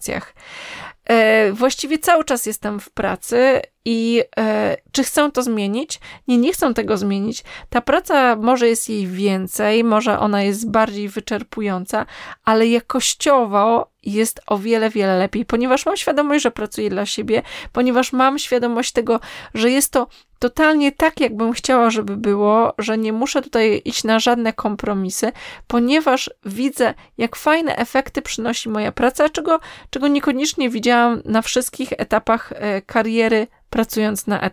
E, 1.05 1.51
właściwie 1.51 1.99
cały 1.99 2.23
czas 2.23 2.45
jestem 2.45 2.79
w 2.79 2.89
pracy 2.89 3.61
i 3.85 4.23
e, 4.37 4.77
czy 4.91 5.03
chcę 5.03 5.31
to 5.31 5.43
zmienić? 5.43 5.99
Nie, 6.27 6.37
nie 6.37 6.53
chcę 6.53 6.73
tego 6.73 6.97
zmienić. 6.97 7.43
Ta 7.69 7.81
praca 7.81 8.35
może 8.35 8.67
jest 8.67 8.89
jej 8.89 9.07
więcej, 9.07 9.83
może 9.83 10.19
ona 10.19 10.43
jest 10.43 10.71
bardziej 10.71 11.09
wyczerpująca, 11.09 12.05
ale 12.45 12.67
jakościowo 12.67 13.93
jest 14.03 14.41
o 14.47 14.57
wiele, 14.57 14.89
wiele 14.89 15.17
lepiej, 15.17 15.45
ponieważ 15.45 15.85
mam 15.85 15.97
świadomość, 15.97 16.43
że 16.43 16.51
pracuję 16.51 16.89
dla 16.89 17.05
siebie, 17.05 17.41
ponieważ 17.71 18.13
mam 18.13 18.39
świadomość 18.39 18.91
tego, 18.91 19.19
że 19.53 19.71
jest 19.71 19.91
to 19.91 20.07
totalnie 20.39 20.91
tak, 20.91 21.19
jakbym 21.19 21.53
chciała, 21.53 21.89
żeby 21.89 22.17
było, 22.17 22.73
że 22.77 22.97
nie 22.97 23.13
muszę 23.13 23.41
tutaj 23.41 23.81
iść 23.85 24.03
na 24.03 24.19
żadne 24.19 24.53
kompromisy, 24.53 25.31
ponieważ 25.67 26.29
widzę, 26.45 26.93
jak 27.17 27.35
fajne 27.35 27.75
efekty 27.75 28.21
przynosi 28.21 28.69
moja 28.69 28.91
praca, 28.91 29.29
czego, 29.29 29.59
czego 29.89 30.07
niekoniecznie 30.07 30.69
widziałam 30.69 31.21
na 31.25 31.41
wszystkich 31.41 31.93
etapach 31.97 32.53
e, 32.55 32.81
kariery 32.81 33.47
pracując 33.73 34.27
na, 34.27 34.49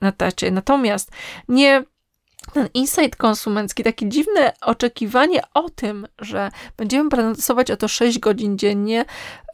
na 0.00 0.08
etacie. 0.08 0.50
Natomiast 0.50 1.10
nie 1.48 1.84
ten 2.52 2.68
insight 2.74 3.16
konsumencki, 3.16 3.82
takie 3.84 4.08
dziwne 4.08 4.52
oczekiwanie 4.60 5.42
o 5.54 5.70
tym, 5.70 6.06
że 6.18 6.50
będziemy 6.76 7.10
pracować 7.10 7.70
o 7.70 7.76
to 7.76 7.88
6 7.88 8.18
godzin 8.18 8.58
dziennie, 8.58 9.04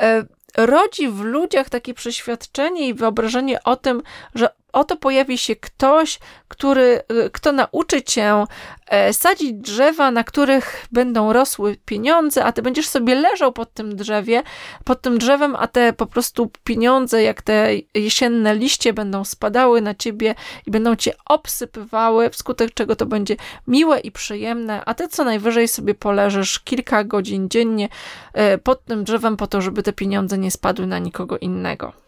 e, 0.02 0.24
rodzi 0.56 1.08
w 1.08 1.20
ludziach 1.20 1.68
takie 1.68 1.94
przeświadczenie 1.94 2.88
i 2.88 2.94
wyobrażenie 2.94 3.62
o 3.62 3.76
tym, 3.76 4.02
że 4.34 4.48
oto 4.72 4.96
pojawi 4.96 5.38
się 5.38 5.56
ktoś, 5.56 6.18
który, 6.48 7.02
y, 7.26 7.30
kto 7.30 7.52
nauczy 7.52 8.02
cię 8.02 8.44
e, 8.86 9.12
sadzić 9.12 9.52
drzewa, 9.52 10.10
na 10.10 10.24
których 10.24 10.86
będą 10.92 11.32
rosły 11.32 11.76
pieniądze, 11.84 12.44
a 12.44 12.52
ty 12.52 12.62
będziesz 12.62 12.88
sobie 12.88 13.14
leżał 13.14 13.52
pod 13.52 13.72
tym 13.74 13.96
drzewie, 13.96 14.42
pod 14.84 15.02
tym 15.02 15.18
drzewem, 15.18 15.56
a 15.56 15.66
te 15.66 15.92
po 15.92 16.06
prostu 16.06 16.50
pieniądze, 16.64 17.22
jak 17.22 17.42
te 17.42 17.70
jesienne 17.94 18.54
liście 18.54 18.92
będą 18.92 19.24
spadały 19.24 19.80
na 19.80 19.94
ciebie 19.94 20.34
i 20.66 20.70
będą 20.70 20.96
cię 20.96 21.12
obsypywały, 21.26 22.30
wskutek 22.30 22.74
czego 22.74 22.96
to 22.96 23.06
będzie 23.06 23.36
miłe 23.66 24.00
i 24.00 24.12
przyjemne, 24.12 24.84
a 24.84 24.94
ty 24.94 25.08
co 25.08 25.24
najwyżej 25.24 25.68
sobie 25.68 25.94
poleżysz 25.94 26.60
kilka 26.60 27.04
godzin 27.04 27.48
dziennie 27.48 27.88
e, 28.32 28.58
pod 28.58 28.84
tym 28.84 29.04
drzewem 29.04 29.36
po 29.36 29.46
to, 29.46 29.60
żeby 29.60 29.82
te 29.82 29.92
pieniądze 29.92 30.38
nie 30.38 30.50
spadły 30.50 30.86
na 30.86 30.98
nikogo 30.98 31.38
innego 31.38 32.07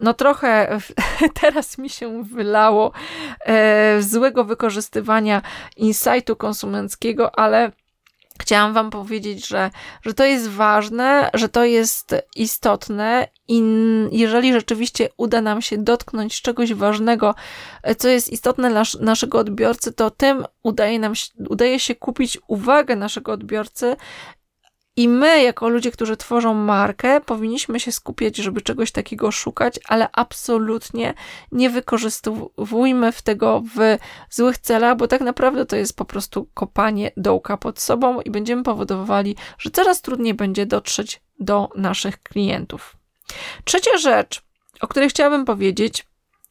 no 0.00 0.14
trochę 0.14 0.78
teraz 1.40 1.78
mi 1.78 1.90
się 1.90 2.24
wylało 2.24 2.92
e, 3.46 4.02
złego 4.02 4.44
wykorzystywania 4.44 5.42
insightu 5.76 6.36
konsumenckiego, 6.36 7.38
ale 7.38 7.72
chciałam 8.40 8.72
Wam 8.72 8.90
powiedzieć, 8.90 9.48
że, 9.48 9.70
że 10.02 10.14
to 10.14 10.24
jest 10.24 10.48
ważne, 10.48 11.30
że 11.34 11.48
to 11.48 11.64
jest 11.64 12.14
istotne 12.36 13.28
i 13.48 13.62
jeżeli 14.10 14.52
rzeczywiście 14.52 15.08
uda 15.16 15.40
nam 15.40 15.62
się 15.62 15.78
dotknąć 15.78 16.42
czegoś 16.42 16.74
ważnego, 16.74 17.34
e, 17.82 17.94
co 17.94 18.08
jest 18.08 18.32
istotne 18.32 18.70
dla 18.70 18.82
naszego 19.00 19.38
odbiorcy, 19.38 19.92
to 19.92 20.10
tym 20.10 20.44
udaje, 20.62 20.98
nam, 20.98 21.12
udaje 21.48 21.80
się 21.80 21.94
kupić 21.94 22.38
uwagę 22.48 22.96
naszego 22.96 23.32
odbiorcy 23.32 23.96
i 24.96 25.08
my, 25.08 25.42
jako 25.42 25.68
ludzie, 25.68 25.90
którzy 25.90 26.16
tworzą 26.16 26.54
markę, 26.54 27.20
powinniśmy 27.20 27.80
się 27.80 27.92
skupiać, 27.92 28.36
żeby 28.36 28.60
czegoś 28.60 28.92
takiego 28.92 29.32
szukać, 29.32 29.80
ale 29.88 30.08
absolutnie 30.12 31.14
nie 31.52 31.70
wykorzystujmy 31.70 33.12
w 33.12 33.22
tego 33.22 33.62
w 33.76 33.98
złych 34.30 34.58
celach, 34.58 34.96
bo 34.96 35.08
tak 35.08 35.20
naprawdę 35.20 35.66
to 35.66 35.76
jest 35.76 35.96
po 35.96 36.04
prostu 36.04 36.48
kopanie 36.54 37.10
dołka 37.16 37.56
pod 37.56 37.80
sobą 37.80 38.20
i 38.20 38.30
będziemy 38.30 38.62
powodowali, 38.62 39.36
że 39.58 39.70
coraz 39.70 40.02
trudniej 40.02 40.34
będzie 40.34 40.66
dotrzeć 40.66 41.22
do 41.40 41.68
naszych 41.76 42.22
klientów. 42.22 42.96
Trzecia 43.64 43.96
rzecz, 43.98 44.42
o 44.80 44.88
której 44.88 45.08
chciałabym 45.08 45.44
powiedzieć, 45.44 46.06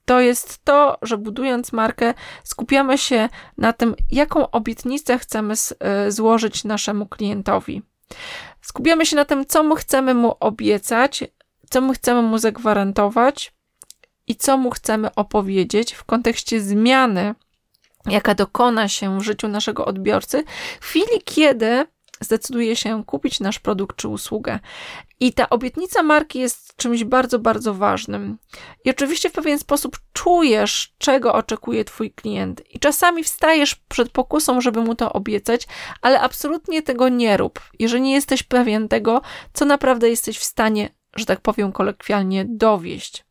to 0.06 0.22
jest 0.22 0.64
to, 0.64 0.98
że 1.02 1.18
budując 1.18 1.74
markę, 1.74 2.14
skupiamy 2.44 2.98
się 2.98 3.30
na 3.58 3.74
tym, 3.74 3.96
jaką 4.12 4.52
obietnicę 4.52 5.20
chcemy 5.20 5.54
e, 5.80 6.12
złożyć 6.12 6.64
naszemu 6.64 7.06
klientowi. 7.06 7.82
Skupiamy 8.62 9.06
się 9.06 9.16
na 9.16 9.26
tym, 9.26 9.46
co 9.46 9.64
my 9.64 9.76
chcemy 9.76 10.14
mu 10.14 10.36
obiecać, 10.40 11.24
co 11.70 11.82
my 11.82 11.94
chcemy 11.94 12.22
mu 12.22 12.38
zagwarantować 12.38 13.54
i 14.28 14.36
co 14.36 14.58
mu 14.58 14.70
chcemy 14.72 15.16
opowiedzieć 15.16 15.94
w 15.94 16.04
kontekście 16.04 16.62
zmiany, 16.62 17.36
jaka 18.06 18.36
dokona 18.36 18.88
się 18.88 19.20
w 19.20 19.24
życiu 19.24 19.48
naszego 19.48 19.86
odbiorcy, 19.86 20.44
w 20.82 20.86
chwili, 20.86 21.22
kiedy 21.26 21.86
zdecyduje 22.24 22.76
się 22.76 23.04
kupić 23.06 23.40
nasz 23.40 23.60
produkt 23.60 23.96
czy 23.96 24.08
usługę. 24.08 24.60
I 25.20 25.34
ta 25.34 25.50
obietnica 25.50 26.04
marki 26.04 26.40
jest 26.40 26.76
czymś 26.76 27.04
bardzo, 27.04 27.40
bardzo 27.40 27.74
ważnym. 27.74 28.38
I 28.86 28.90
oczywiście 28.90 29.30
w 29.30 29.34
pewien 29.34 29.60
sposób 29.60 29.98
czujesz, 30.14 30.94
czego 30.98 31.34
oczekuje 31.34 31.86
Twój 31.86 32.12
klient. 32.12 32.62
I 32.70 32.80
czasami 32.80 33.24
wstajesz 33.24 33.76
przed 33.76 34.10
pokusą, 34.10 34.62
żeby 34.62 34.82
mu 34.82 34.96
to 34.96 35.14
obiecać, 35.14 35.68
ale 36.02 36.22
absolutnie 36.22 36.82
tego 36.82 37.10
nie 37.10 37.38
rób, 37.38 37.60
jeżeli 37.80 38.04
nie 38.04 38.14
jesteś 38.14 38.44
pewien 38.44 38.88
tego, 38.88 39.22
co 39.54 39.66
naprawdę 39.66 40.10
jesteś 40.10 40.38
w 40.38 40.44
stanie 40.44 40.90
że 41.16 41.26
tak 41.26 41.42
powiem 41.42 41.72
kolokwialnie, 41.72 42.46
dowieść. 42.48 43.26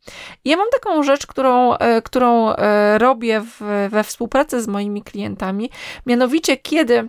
Ja 0.45 0.57
mam 0.57 0.67
taką 0.73 1.03
rzecz, 1.03 1.27
którą, 1.27 1.75
e, 1.75 2.03
którą 2.03 2.53
e, 2.53 2.99
robię 2.99 3.41
w, 3.41 3.89
we 3.91 4.05
współpracy 4.05 4.63
z 4.63 4.69
moimi 4.69 5.03
klientami, 5.03 5.71
mianowicie 6.07 6.57
kiedy 6.57 7.09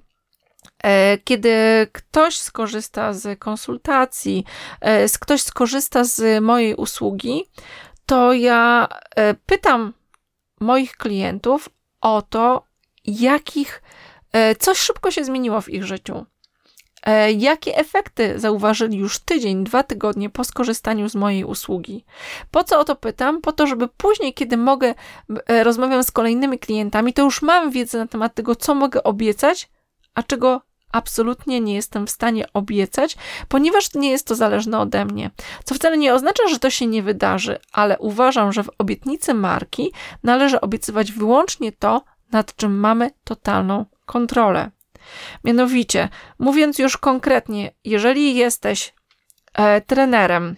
kiedy 1.23 1.53
ktoś 1.91 2.37
skorzysta 2.37 3.13
z 3.13 3.39
konsultacji, 3.39 4.45
e, 4.81 5.09
ktoś 5.19 5.41
skorzysta 5.41 6.03
z 6.03 6.43
mojej 6.43 6.75
usługi, 6.75 7.43
to 8.05 8.33
ja 8.33 8.87
e, 9.15 9.33
pytam 9.33 9.93
moich 10.59 10.95
klientów 10.97 11.69
o 12.01 12.21
to, 12.21 12.63
jakich, 13.05 13.83
coś 14.59 14.77
szybko 14.77 15.11
się 15.11 15.23
zmieniło 15.23 15.61
w 15.61 15.69
ich 15.69 15.83
życiu. 15.83 16.25
Jakie 17.37 17.77
efekty 17.77 18.39
zauważyli 18.39 18.97
już 18.97 19.19
tydzień, 19.19 19.63
dwa 19.63 19.83
tygodnie 19.83 20.29
po 20.29 20.43
skorzystaniu 20.43 21.09
z 21.09 21.15
mojej 21.15 21.43
usługi? 21.43 22.05
Po 22.51 22.63
co 22.63 22.79
o 22.79 22.83
to 22.83 22.95
pytam? 22.95 23.41
Po 23.41 23.51
to, 23.51 23.67
żeby 23.67 23.87
później, 23.87 24.33
kiedy 24.33 24.57
mogę, 24.57 24.93
rozmawiam 25.47 26.03
z 26.03 26.11
kolejnymi 26.11 26.59
klientami, 26.59 27.13
to 27.13 27.21
już 27.21 27.41
mam 27.41 27.71
wiedzę 27.71 27.97
na 27.97 28.07
temat 28.07 28.35
tego, 28.35 28.55
co 28.55 28.75
mogę 28.75 29.03
obiecać, 29.03 29.69
a 30.15 30.23
czego 30.23 30.61
absolutnie 30.93 31.61
nie 31.61 31.75
jestem 31.75 32.07
w 32.07 32.09
stanie 32.09 32.53
obiecać, 32.53 33.17
ponieważ 33.47 33.93
nie 33.93 34.11
jest 34.11 34.27
to 34.27 34.35
zależne 34.35 34.79
ode 34.79 35.05
mnie. 35.05 35.31
Co 35.63 35.75
wcale 35.75 35.97
nie 35.97 36.13
oznacza, 36.13 36.47
że 36.47 36.59
to 36.59 36.69
się 36.69 36.87
nie 36.87 37.03
wydarzy, 37.03 37.59
ale 37.71 37.99
uważam, 37.99 38.53
że 38.53 38.63
w 38.63 38.69
obietnicy 38.77 39.33
marki 39.33 39.91
należy 40.23 40.61
obiecywać 40.61 41.11
wyłącznie 41.11 41.71
to, 41.71 42.03
nad 42.31 42.55
czym 42.55 42.79
mamy 42.79 43.11
totalną 43.23 43.85
kontrolę. 44.05 44.71
Mianowicie, 45.43 46.09
mówiąc 46.39 46.79
już 46.79 46.97
konkretnie, 46.97 47.71
jeżeli 47.83 48.35
jesteś 48.35 48.93
e, 49.53 49.81
trenerem 49.81 50.55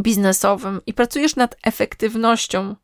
biznesowym 0.00 0.80
i 0.86 0.94
pracujesz 0.94 1.36
nad 1.36 1.56
efektywnością 1.62 2.74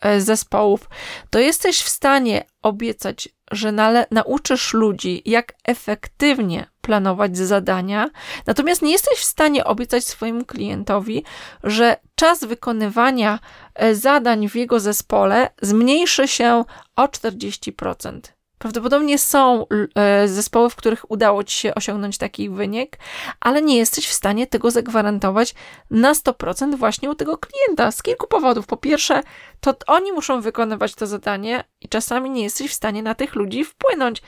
E, 0.00 0.20
zespołów, 0.20 0.88
to 1.30 1.38
jesteś 1.38 1.82
w 1.82 1.88
stanie 1.88 2.44
obiecać, 2.62 3.28
że 3.50 3.72
nauczysz 4.10 4.74
ludzi, 4.74 5.22
jak 5.24 5.54
efektywnie 5.64 6.66
zaplanować 6.88 7.36
zadania, 7.36 8.10
natomiast 8.46 8.82
nie 8.82 8.92
jesteś 8.92 9.18
w 9.18 9.24
stanie 9.24 9.64
obiecać 9.64 10.04
swojemu 10.04 10.44
klientowi, 10.44 11.24
że 11.64 11.96
czas 12.14 12.44
wykonywania 12.44 13.38
e, 13.74 13.94
zadań 13.94 14.48
w 14.48 14.56
jego 14.56 14.80
zespole 14.80 15.50
zmniejszy 15.62 16.28
się 16.28 16.64
o 16.96 17.06
40%. 17.06 18.37
Prawdopodobnie 18.58 19.18
są 19.18 19.66
e, 19.94 20.28
zespoły, 20.28 20.70
w 20.70 20.76
których 20.76 21.10
udało 21.10 21.44
ci 21.44 21.58
się 21.58 21.74
osiągnąć 21.74 22.18
taki 22.18 22.50
wynik, 22.50 22.98
ale 23.40 23.62
nie 23.62 23.76
jesteś 23.76 24.08
w 24.08 24.12
stanie 24.12 24.46
tego 24.46 24.70
zagwarantować 24.70 25.54
na 25.90 26.12
100% 26.12 26.76
właśnie 26.76 27.10
u 27.10 27.14
tego 27.14 27.38
klienta 27.38 27.92
z 27.92 28.02
kilku 28.02 28.26
powodów. 28.26 28.66
Po 28.66 28.76
pierwsze, 28.76 29.22
to 29.60 29.74
oni 29.86 30.12
muszą 30.12 30.40
wykonywać 30.40 30.94
to 30.94 31.06
zadanie 31.06 31.64
i 31.80 31.88
czasami 31.88 32.30
nie 32.30 32.42
jesteś 32.42 32.70
w 32.70 32.74
stanie 32.74 33.02
na 33.02 33.14
tych 33.14 33.34
ludzi 33.34 33.64
wpłynąć, 33.64 34.22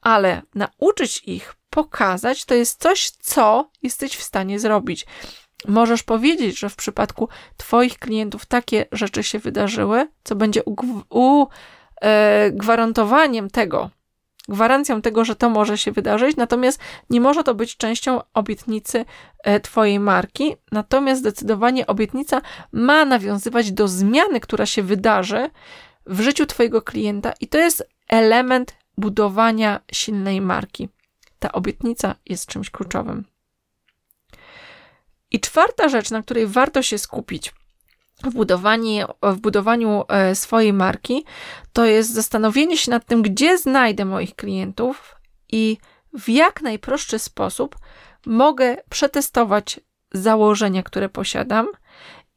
ale 0.00 0.42
nauczyć 0.54 1.22
ich, 1.26 1.54
pokazać, 1.70 2.44
to 2.44 2.54
jest 2.54 2.82
coś, 2.82 3.10
co 3.10 3.70
jesteś 3.82 4.16
w 4.16 4.22
stanie 4.22 4.60
zrobić. 4.60 5.06
Możesz 5.68 6.02
powiedzieć, 6.02 6.58
że 6.58 6.68
w 6.68 6.76
przypadku 6.76 7.28
Twoich 7.56 7.98
klientów 7.98 8.46
takie 8.46 8.86
rzeczy 8.92 9.22
się 9.22 9.38
wydarzyły, 9.38 10.08
co 10.24 10.34
będzie 10.34 10.62
u, 10.64 10.76
u 11.10 11.46
gwarantowaniem 12.52 13.50
tego, 13.50 13.90
gwarancją 14.48 15.02
tego, 15.02 15.24
że 15.24 15.36
to 15.36 15.50
może 15.50 15.78
się 15.78 15.92
wydarzyć, 15.92 16.36
natomiast 16.36 16.80
nie 17.10 17.20
może 17.20 17.44
to 17.44 17.54
być 17.54 17.76
częścią 17.76 18.20
obietnicy 18.34 19.04
e, 19.44 19.60
Twojej 19.60 20.00
marki. 20.00 20.56
Natomiast 20.72 21.20
zdecydowanie 21.20 21.86
obietnica 21.86 22.42
ma 22.72 23.04
nawiązywać 23.04 23.72
do 23.72 23.88
zmiany, 23.88 24.40
która 24.40 24.66
się 24.66 24.82
wydarzy 24.82 25.50
w 26.06 26.20
życiu 26.20 26.46
Twojego 26.46 26.82
klienta, 26.82 27.32
i 27.40 27.48
to 27.48 27.58
jest 27.58 27.88
element 28.08 28.74
budowania 28.98 29.80
silnej 29.92 30.40
marki. 30.40 30.88
Ta 31.38 31.52
obietnica 31.52 32.14
jest 32.26 32.46
czymś 32.46 32.70
kluczowym. 32.70 33.24
I 35.30 35.40
czwarta 35.40 35.88
rzecz, 35.88 36.10
na 36.10 36.22
której 36.22 36.46
warto 36.46 36.82
się 36.82 36.98
skupić, 36.98 37.52
w, 38.22 38.30
w 39.22 39.40
budowaniu 39.40 40.04
e, 40.08 40.34
swojej 40.34 40.72
marki, 40.72 41.24
to 41.72 41.84
jest 41.84 42.14
zastanowienie 42.14 42.76
się 42.76 42.90
nad 42.90 43.06
tym, 43.06 43.22
gdzie 43.22 43.58
znajdę 43.58 44.04
moich 44.04 44.36
klientów 44.36 45.16
i 45.52 45.78
w 46.18 46.28
jak 46.28 46.62
najprostszy 46.62 47.18
sposób 47.18 47.76
mogę 48.26 48.76
przetestować 48.90 49.80
założenia, 50.14 50.82
które 50.82 51.08
posiadam 51.08 51.68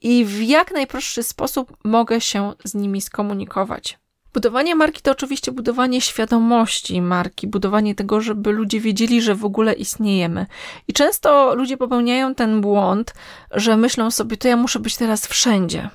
i 0.01 0.25
w 0.25 0.41
jak 0.41 0.71
najprostszy 0.71 1.23
sposób 1.23 1.77
mogę 1.83 2.21
się 2.21 2.53
z 2.63 2.73
nimi 2.73 3.01
skomunikować. 3.01 3.99
Budowanie 4.36 4.75
marki 4.75 5.01
to 5.01 5.11
oczywiście 5.11 5.51
budowanie 5.51 6.01
świadomości 6.01 7.01
marki, 7.01 7.47
budowanie 7.47 7.95
tego, 7.95 8.21
żeby 8.21 8.51
ludzie 8.51 8.79
wiedzieli, 8.79 9.21
że 9.21 9.36
w 9.36 9.45
ogóle 9.45 9.73
istniejemy. 9.73 10.45
I 10.88 10.93
często 10.93 11.55
ludzie 11.55 11.77
popełniają 11.77 12.36
ten 12.36 12.61
błąd, 12.61 13.13
że 13.51 13.77
myślą 13.77 14.11
sobie, 14.11 14.38
to 14.38 14.47
ja 14.47 14.57
muszę 14.57 14.79
być 14.79 14.97
teraz 14.97 15.27
wszędzie. 15.27 15.89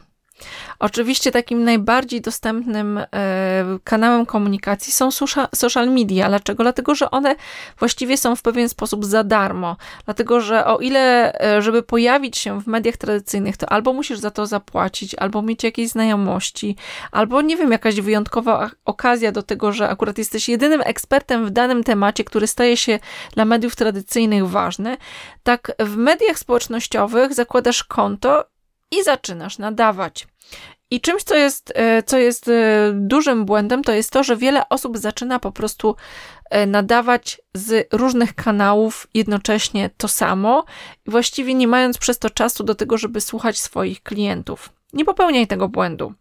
Oczywiście 0.80 1.32
takim 1.32 1.64
najbardziej 1.64 2.20
dostępnym 2.20 2.98
e, 2.98 3.06
kanałem 3.84 4.26
komunikacji 4.26 4.92
są 4.92 5.10
social 5.54 5.90
media. 5.90 6.28
Dlaczego? 6.28 6.62
Dlatego, 6.62 6.94
że 6.94 7.10
one 7.10 7.36
właściwie 7.78 8.16
są 8.16 8.36
w 8.36 8.42
pewien 8.42 8.68
sposób 8.68 9.04
za 9.04 9.24
darmo. 9.24 9.76
Dlatego, 10.04 10.40
że 10.40 10.66
o 10.66 10.78
ile, 10.78 11.34
e, 11.40 11.62
żeby 11.62 11.82
pojawić 11.82 12.38
się 12.38 12.60
w 12.60 12.66
mediach 12.66 12.96
tradycyjnych, 12.96 13.56
to 13.56 13.72
albo 13.72 13.92
musisz 13.92 14.18
za 14.18 14.30
to 14.30 14.46
zapłacić, 14.46 15.14
albo 15.14 15.42
mieć 15.42 15.64
jakieś 15.64 15.88
znajomości, 15.88 16.76
albo 17.12 17.42
nie 17.42 17.56
wiem, 17.56 17.72
jakaś 17.72 18.00
wyjątkowa 18.00 18.70
okazja 18.84 19.32
do 19.32 19.42
tego, 19.42 19.72
że 19.72 19.88
akurat 19.88 20.18
jesteś 20.18 20.48
jedynym 20.48 20.82
ekspertem 20.84 21.46
w 21.46 21.50
danym 21.50 21.84
temacie, 21.84 22.24
który 22.24 22.46
staje 22.46 22.76
się 22.76 22.98
dla 23.34 23.44
mediów 23.44 23.76
tradycyjnych 23.76 24.48
ważny. 24.48 24.96
Tak 25.42 25.72
w 25.78 25.96
mediach 25.96 26.38
społecznościowych 26.38 27.34
zakładasz 27.34 27.84
konto 27.84 28.44
i 28.90 29.02
zaczynasz 29.02 29.58
nadawać. 29.58 30.26
I 30.90 31.00
czymś, 31.00 31.22
co 31.22 31.34
jest, 31.34 31.72
e, 31.74 32.02
co 32.02 32.18
jest 32.18 32.48
e, 32.48 32.92
dużym 32.94 33.44
błędem, 33.44 33.84
to 33.84 33.92
jest 33.92 34.10
to, 34.10 34.24
że 34.24 34.36
wiele 34.36 34.68
osób 34.68 34.98
zaczyna 34.98 35.38
po 35.38 35.52
prostu 35.52 35.96
e, 36.50 36.66
nadawać 36.66 37.40
z 37.54 37.88
różnych 37.92 38.34
kanałów 38.34 39.06
jednocześnie 39.14 39.90
to 39.96 40.08
samo, 40.08 40.64
właściwie 41.06 41.54
nie 41.54 41.68
mając 41.68 41.98
przez 41.98 42.18
to 42.18 42.30
czasu 42.30 42.64
do 42.64 42.74
tego, 42.74 42.98
żeby 42.98 43.20
słuchać 43.20 43.58
swoich 43.58 44.02
klientów. 44.02 44.72
Nie 44.92 45.04
popełniaj 45.04 45.46
tego 45.46 45.68
błędu. 45.68 46.14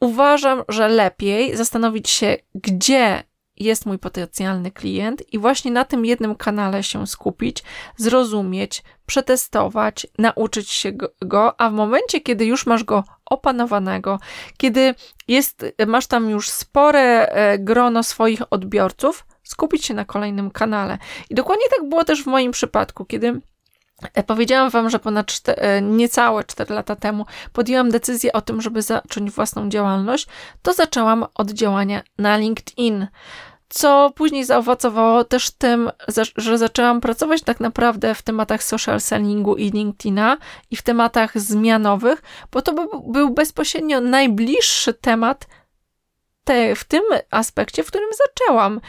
Uważam, 0.00 0.62
że 0.68 0.88
lepiej 0.88 1.56
zastanowić 1.56 2.10
się, 2.10 2.36
gdzie 2.54 3.22
jest 3.56 3.86
mój 3.86 3.98
potencjalny 3.98 4.70
klient 4.70 5.34
i 5.34 5.38
właśnie 5.38 5.70
na 5.70 5.84
tym 5.84 6.04
jednym 6.04 6.34
kanale 6.34 6.82
się 6.82 7.06
skupić, 7.06 7.62
zrozumieć, 7.96 8.82
przetestować, 9.06 10.06
nauczyć 10.18 10.70
się 10.70 10.92
go, 11.22 11.60
a 11.60 11.70
w 11.70 11.72
momencie, 11.72 12.20
kiedy 12.20 12.44
już 12.44 12.66
masz 12.66 12.84
go 12.84 13.04
opanowanego, 13.26 14.20
kiedy 14.56 14.94
jest, 15.28 15.64
masz 15.86 16.06
tam 16.06 16.30
już 16.30 16.50
spore 16.50 17.26
e, 17.26 17.58
grono 17.58 18.02
swoich 18.02 18.42
odbiorców, 18.50 19.26
skupić 19.42 19.84
się 19.84 19.94
na 19.94 20.04
kolejnym 20.04 20.50
kanale. 20.50 20.98
I 21.30 21.34
dokładnie 21.34 21.64
tak 21.76 21.88
było 21.88 22.04
też 22.04 22.22
w 22.22 22.26
moim 22.26 22.52
przypadku, 22.52 23.04
kiedy 23.04 23.40
e, 24.14 24.22
Powiedziałam 24.22 24.70
Wam, 24.70 24.90
że 24.90 24.98
ponad 24.98 25.42
e, 25.46 25.82
niecałe 25.82 26.44
4 26.44 26.74
lata 26.74 26.96
temu 26.96 27.26
podjęłam 27.52 27.90
decyzję 27.90 28.32
o 28.32 28.40
tym, 28.40 28.62
żeby 28.62 28.82
zacząć 28.82 29.30
własną 29.30 29.68
działalność, 29.68 30.26
to 30.62 30.72
zaczęłam 30.72 31.26
od 31.34 31.50
działania 31.50 32.02
na 32.18 32.36
LinkedIn 32.36 33.06
co 33.68 34.12
później 34.14 34.44
zaowocowało 34.44 35.24
też 35.24 35.50
tym, 35.50 35.90
że 36.36 36.58
zaczęłam 36.58 37.00
pracować 37.00 37.42
tak 37.42 37.60
naprawdę 37.60 38.14
w 38.14 38.22
tematach 38.22 38.62
social 38.62 39.00
sellingu 39.00 39.56
i 39.56 39.70
LinkedIna 39.70 40.38
i 40.70 40.76
w 40.76 40.82
tematach 40.82 41.38
zmianowych, 41.40 42.22
bo 42.52 42.62
to 42.62 42.88
był 43.08 43.30
bezpośrednio 43.30 44.00
najbliższy 44.00 44.94
temat 44.94 45.46
te, 46.44 46.74
w 46.74 46.84
tym 46.84 47.02
aspekcie, 47.30 47.82
w 47.82 47.86
którym 47.86 48.10
zaczęłam. 48.26 48.80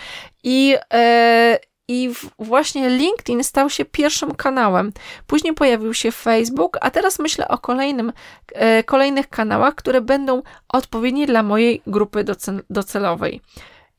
I, 0.43 0.75
e, 0.93 1.59
i 1.88 2.09
właśnie 2.39 2.89
LinkedIn 2.89 3.43
stał 3.43 3.69
się 3.69 3.86
pierwszym 3.86 4.36
kanałem. 4.36 4.91
Później 5.28 5.53
pojawił 5.53 5.93
się 5.93 6.11
Facebook, 6.11 6.78
a 6.82 6.91
teraz 6.91 7.19
myślę 7.19 7.47
o 7.47 7.57
kolejnym, 7.57 8.13
e, 8.53 8.84
kolejnych 8.84 9.30
kanałach, 9.30 9.75
które 9.75 10.01
będą 10.01 10.41
odpowiednie 10.69 11.28
dla 11.28 11.43
mojej 11.43 11.82
grupy 11.88 12.23
docel 12.23 12.63
docelowej. 12.69 13.41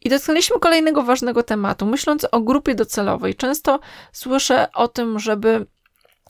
I 0.09 0.11
dotknęliśmy 0.11 0.59
kolejnego 0.61 1.03
ważnego 1.03 1.43
tematu. 1.43 1.87
Myśląc 1.87 2.27
o 2.33 2.41
grupie 2.41 2.75
docelowej, 2.75 3.35
często 3.35 3.81
słyszę 4.13 4.69
o 4.75 4.89
tym, 4.89 5.19
żeby, 5.19 5.67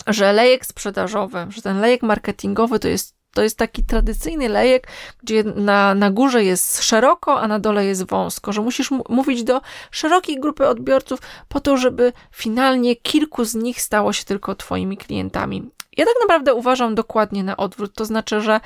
że 0.07 0.33
lejek 0.33 0.67
sprzedażowy, 0.67 1.47
że 1.49 1.63
ten 1.63 1.81
lejek 1.81 2.03
marketingowy 2.03 2.79
to 2.79 2.89
jest 2.89 3.19
to 3.35 3.43
jest 3.43 3.59
taki 3.59 3.85
tradycyjny 3.85 4.49
lejek, 4.49 4.89
gdzie 5.23 5.45
na, 5.45 5.95
na 5.95 6.11
górze 6.11 6.45
jest 6.45 6.83
szeroko, 6.83 7.41
a 7.41 7.49
na 7.49 7.59
dole 7.59 7.85
jest 7.85 8.09
wąsko, 8.09 8.53
że 8.53 8.63
musisz 8.63 8.91
mówić 9.09 9.45
do 9.45 9.61
szerokiej 9.91 10.41
grupy 10.41 10.69
odbiorców 10.69 11.21
po 11.49 11.61
to, 11.61 11.77
żeby 11.77 12.13
finalnie 12.33 12.97
kilku 12.97 13.45
z 13.45 13.55
nich 13.55 13.81
stało 13.81 14.13
się 14.13 14.25
tylko 14.25 14.55
Twoimi 14.55 14.97
klientami. 14.97 15.71
Ja 15.97 16.05
tak 16.05 16.15
naprawdę 16.21 16.55
uważam 16.55 16.95
dokładnie 16.95 17.45
na 17.45 17.57
odwrót, 17.57 17.95
to 17.95 18.05
znaczy, 18.05 18.41
że 18.41 18.61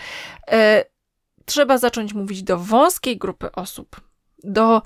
e, 0.48 0.84
trzeba 1.44 1.78
zacząć 1.78 2.14
mówić 2.14 2.42
do 2.42 2.58
wąskiej 2.58 3.18
grupy 3.18 3.52
osób, 3.52 4.00
do 4.44 4.82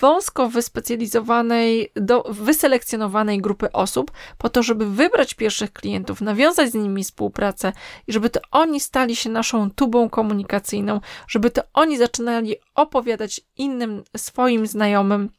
wąsko 0.00 0.48
wyspecjalizowanej, 0.48 1.92
do 1.96 2.22
wyselekcjonowanej 2.22 3.40
grupy 3.40 3.72
osób, 3.72 4.10
po 4.38 4.48
to, 4.48 4.62
żeby 4.62 4.90
wybrać 4.90 5.34
pierwszych 5.34 5.72
klientów, 5.72 6.20
nawiązać 6.20 6.70
z 6.70 6.74
nimi 6.74 7.04
współpracę 7.04 7.72
i 8.06 8.12
żeby 8.12 8.30
to 8.30 8.40
oni 8.50 8.80
stali 8.80 9.16
się 9.16 9.30
naszą 9.30 9.70
tubą 9.70 10.10
komunikacyjną, 10.10 11.00
żeby 11.28 11.50
to 11.50 11.62
oni 11.72 11.98
zaczynali 11.98 12.56
opowiadać 12.74 13.40
innym 13.56 14.02
swoim 14.16 14.66
znajomym 14.66 15.30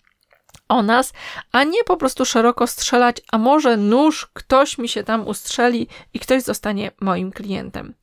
o 0.69 0.81
nas, 0.81 1.13
a 1.51 1.63
nie 1.63 1.83
po 1.83 1.97
prostu 1.97 2.25
szeroko 2.25 2.67
strzelać, 2.67 3.21
a 3.31 3.37
może 3.37 3.77
nóż 3.77 4.29
ktoś 4.33 4.77
mi 4.77 4.89
się 4.89 5.03
tam 5.03 5.27
ustrzeli 5.27 5.87
i 6.13 6.19
ktoś 6.19 6.43
zostanie 6.43 6.91
moim 7.01 7.31
klientem. 7.31 7.93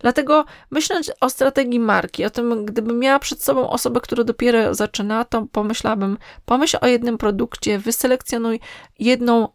Dlatego 0.00 0.44
myśląc 0.70 1.12
o 1.20 1.30
strategii 1.30 1.80
marki, 1.80 2.24
o 2.24 2.30
tym, 2.30 2.64
gdybym 2.64 2.98
miała 2.98 3.18
przed 3.18 3.42
sobą 3.42 3.70
osobę, 3.70 4.00
która 4.00 4.24
dopiero 4.24 4.74
zaczyna, 4.74 5.24
to 5.24 5.46
pomyślałabym, 5.52 6.18
pomyśl 6.44 6.78
o 6.80 6.86
jednym 6.86 7.18
produkcie, 7.18 7.78
wyselekcjonuj 7.78 8.60
jedną 8.98 9.48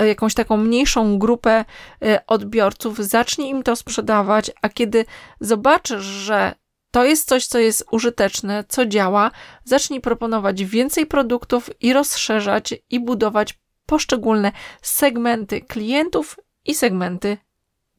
jakąś 0.00 0.34
taką 0.34 0.56
mniejszą 0.56 1.18
grupę 1.18 1.64
e, 2.02 2.26
odbiorców, 2.26 2.98
zacznij 2.98 3.50
im 3.50 3.62
to 3.62 3.76
sprzedawać, 3.76 4.50
a 4.62 4.68
kiedy 4.68 5.04
zobaczysz, 5.40 6.04
że 6.04 6.54
to 6.98 7.04
jest 7.04 7.28
coś, 7.28 7.46
co 7.46 7.58
jest 7.58 7.84
użyteczne, 7.90 8.64
co 8.68 8.86
działa. 8.86 9.30
Zacznij 9.64 10.00
proponować 10.00 10.64
więcej 10.64 11.06
produktów 11.06 11.70
i 11.80 11.92
rozszerzać 11.92 12.74
i 12.90 13.00
budować 13.00 13.58
poszczególne 13.86 14.52
segmenty 14.82 15.60
klientów 15.60 16.36
i 16.64 16.74
segmenty 16.74 17.36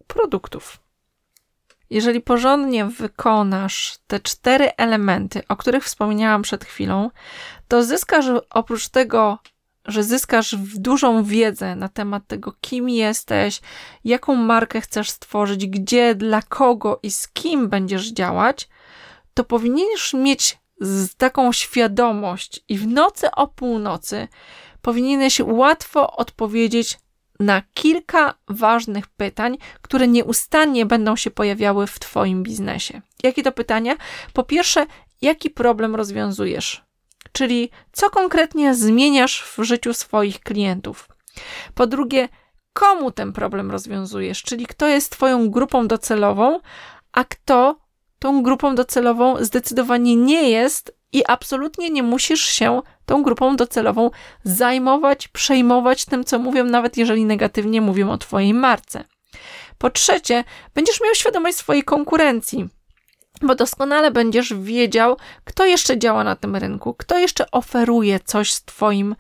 produktów. 0.07 0.79
Jeżeli 1.89 2.21
porządnie 2.21 2.85
wykonasz 2.85 3.97
te 4.07 4.19
cztery 4.19 4.71
elementy, 4.77 5.41
o 5.47 5.55
których 5.55 5.83
wspomniałam 5.83 6.41
przed 6.41 6.65
chwilą, 6.65 7.09
to 7.67 7.83
zyskasz 7.83 8.25
oprócz 8.49 8.89
tego 8.89 9.39
że 9.85 10.03
zyskasz 10.03 10.55
dużą 10.75 11.23
wiedzę 11.23 11.75
na 11.75 11.89
temat 11.89 12.27
tego, 12.27 12.53
kim 12.61 12.89
jesteś, 12.89 13.61
jaką 14.03 14.35
markę 14.35 14.81
chcesz 14.81 15.09
stworzyć, 15.09 15.67
gdzie, 15.67 16.15
dla 16.15 16.41
kogo 16.41 16.99
i 17.03 17.11
z 17.11 17.27
kim 17.27 17.69
będziesz 17.69 18.11
działać, 18.11 18.69
to 19.33 19.43
powinieneś 19.43 20.13
mieć 20.13 20.57
taką 21.17 21.51
świadomość 21.51 22.63
i 22.69 22.77
w 22.77 22.87
nocy 22.87 23.31
o 23.31 23.47
północy 23.47 24.27
powinieneś 24.81 25.39
łatwo 25.39 26.11
odpowiedzieć 26.15 26.97
na 27.39 27.61
kilka 27.73 28.33
ważnych 28.47 29.07
pytań, 29.07 29.57
które 29.81 30.07
nieustannie 30.07 30.85
będą 30.85 31.15
się 31.15 31.31
pojawiały 31.31 31.87
w 31.87 31.99
Twoim 31.99 32.43
biznesie. 32.43 33.01
Jakie 33.23 33.43
to 33.43 33.51
pytania? 33.51 33.95
Po 34.33 34.43
pierwsze, 34.43 34.85
jaki 35.21 35.49
problem 35.49 35.95
rozwiązujesz? 35.95 36.83
Czyli 37.31 37.69
co 37.91 38.09
konkretnie 38.09 38.75
zmieniasz 38.75 39.43
w 39.43 39.63
życiu 39.63 39.93
swoich 39.93 40.39
klientów? 40.39 41.07
Po 41.75 41.87
drugie, 41.87 42.29
komu 42.73 43.11
ten 43.11 43.33
problem 43.33 43.71
rozwiązujesz? 43.71 44.43
Czyli 44.43 44.65
kto 44.65 44.87
jest 44.87 45.11
Twoją 45.11 45.49
grupą 45.49 45.87
docelową, 45.87 46.59
a 47.11 47.23
kto 47.23 47.79
tą 48.19 48.43
grupą 48.43 48.75
docelową 48.75 49.43
zdecydowanie 49.43 50.15
nie 50.15 50.49
jest 50.49 50.99
i 51.13 51.23
absolutnie 51.27 51.89
nie 51.89 52.03
musisz 52.03 52.43
się 52.43 52.81
tą 53.05 53.23
grupą 53.23 53.55
docelową 53.55 54.09
zajmować, 54.43 55.27
przejmować 55.27 56.05
tym, 56.05 56.23
co 56.23 56.39
mówią, 56.39 56.63
nawet 56.63 56.97
jeżeli 56.97 57.25
negatywnie 57.25 57.81
mówią 57.81 58.11
o 58.11 58.17
Twojej 58.17 58.53
marce. 58.53 59.03
Po 59.77 59.89
trzecie, 59.89 60.43
będziesz 60.75 61.01
miał 61.01 61.15
świadomość 61.15 61.57
swojej 61.57 61.83
konkurencji, 61.83 62.69
bo 63.41 63.55
doskonale 63.55 64.11
będziesz 64.11 64.53
wiedział, 64.53 65.17
kto 65.43 65.65
jeszcze 65.65 65.97
działa 65.97 66.23
na 66.23 66.35
tym 66.35 66.55
rynku, 66.55 66.93
kto 66.93 67.17
jeszcze 67.17 67.51
oferuje 67.51 68.19
coś 68.19 68.53
z 68.53 68.63
Twoim 68.63 69.15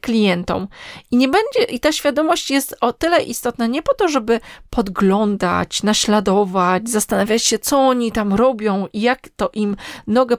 klientom. 0.00 0.68
I 1.10 1.16
nie 1.16 1.28
będzie, 1.28 1.72
i 1.72 1.80
ta 1.80 1.92
świadomość 1.92 2.50
jest 2.50 2.76
o 2.80 2.92
tyle 2.92 3.22
istotna 3.22 3.66
nie 3.66 3.82
po 3.82 3.94
to, 3.94 4.08
żeby 4.08 4.40
podglądać, 4.70 5.82
naśladować, 5.82 6.90
zastanawiać 6.90 7.42
się, 7.42 7.58
co 7.58 7.78
oni 7.78 8.12
tam 8.12 8.34
robią 8.34 8.86
i 8.92 9.00
jak 9.00 9.28
to 9.36 9.50
im 9.52 9.76
nogę 10.06 10.36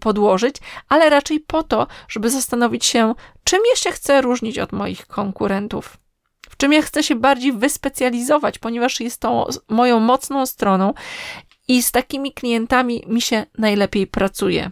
podłożyć, 0.00 0.56
ale 0.88 1.10
raczej 1.10 1.40
po 1.40 1.62
to, 1.62 1.86
żeby 2.08 2.30
zastanowić 2.30 2.84
się, 2.84 3.14
czym 3.44 3.60
ja 3.70 3.76
się 3.76 3.90
chcę 3.90 4.22
różnić 4.22 4.58
od 4.58 4.72
moich 4.72 5.06
konkurentów. 5.06 5.98
W 6.50 6.56
czym 6.56 6.72
ja 6.72 6.82
chcę 6.82 7.02
się 7.02 7.14
bardziej 7.14 7.52
wyspecjalizować, 7.52 8.58
ponieważ 8.58 9.00
jest 9.00 9.20
to 9.20 9.48
moją 9.68 10.00
mocną 10.00 10.46
stroną 10.46 10.94
i 11.68 11.82
z 11.82 11.92
takimi 11.92 12.32
klientami 12.32 13.04
mi 13.06 13.20
się 13.20 13.46
najlepiej 13.58 14.06
pracuje. 14.06 14.70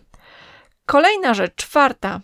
Kolejna 0.87 1.35
rzecz, 1.35 1.55
czwarta, 1.55 2.21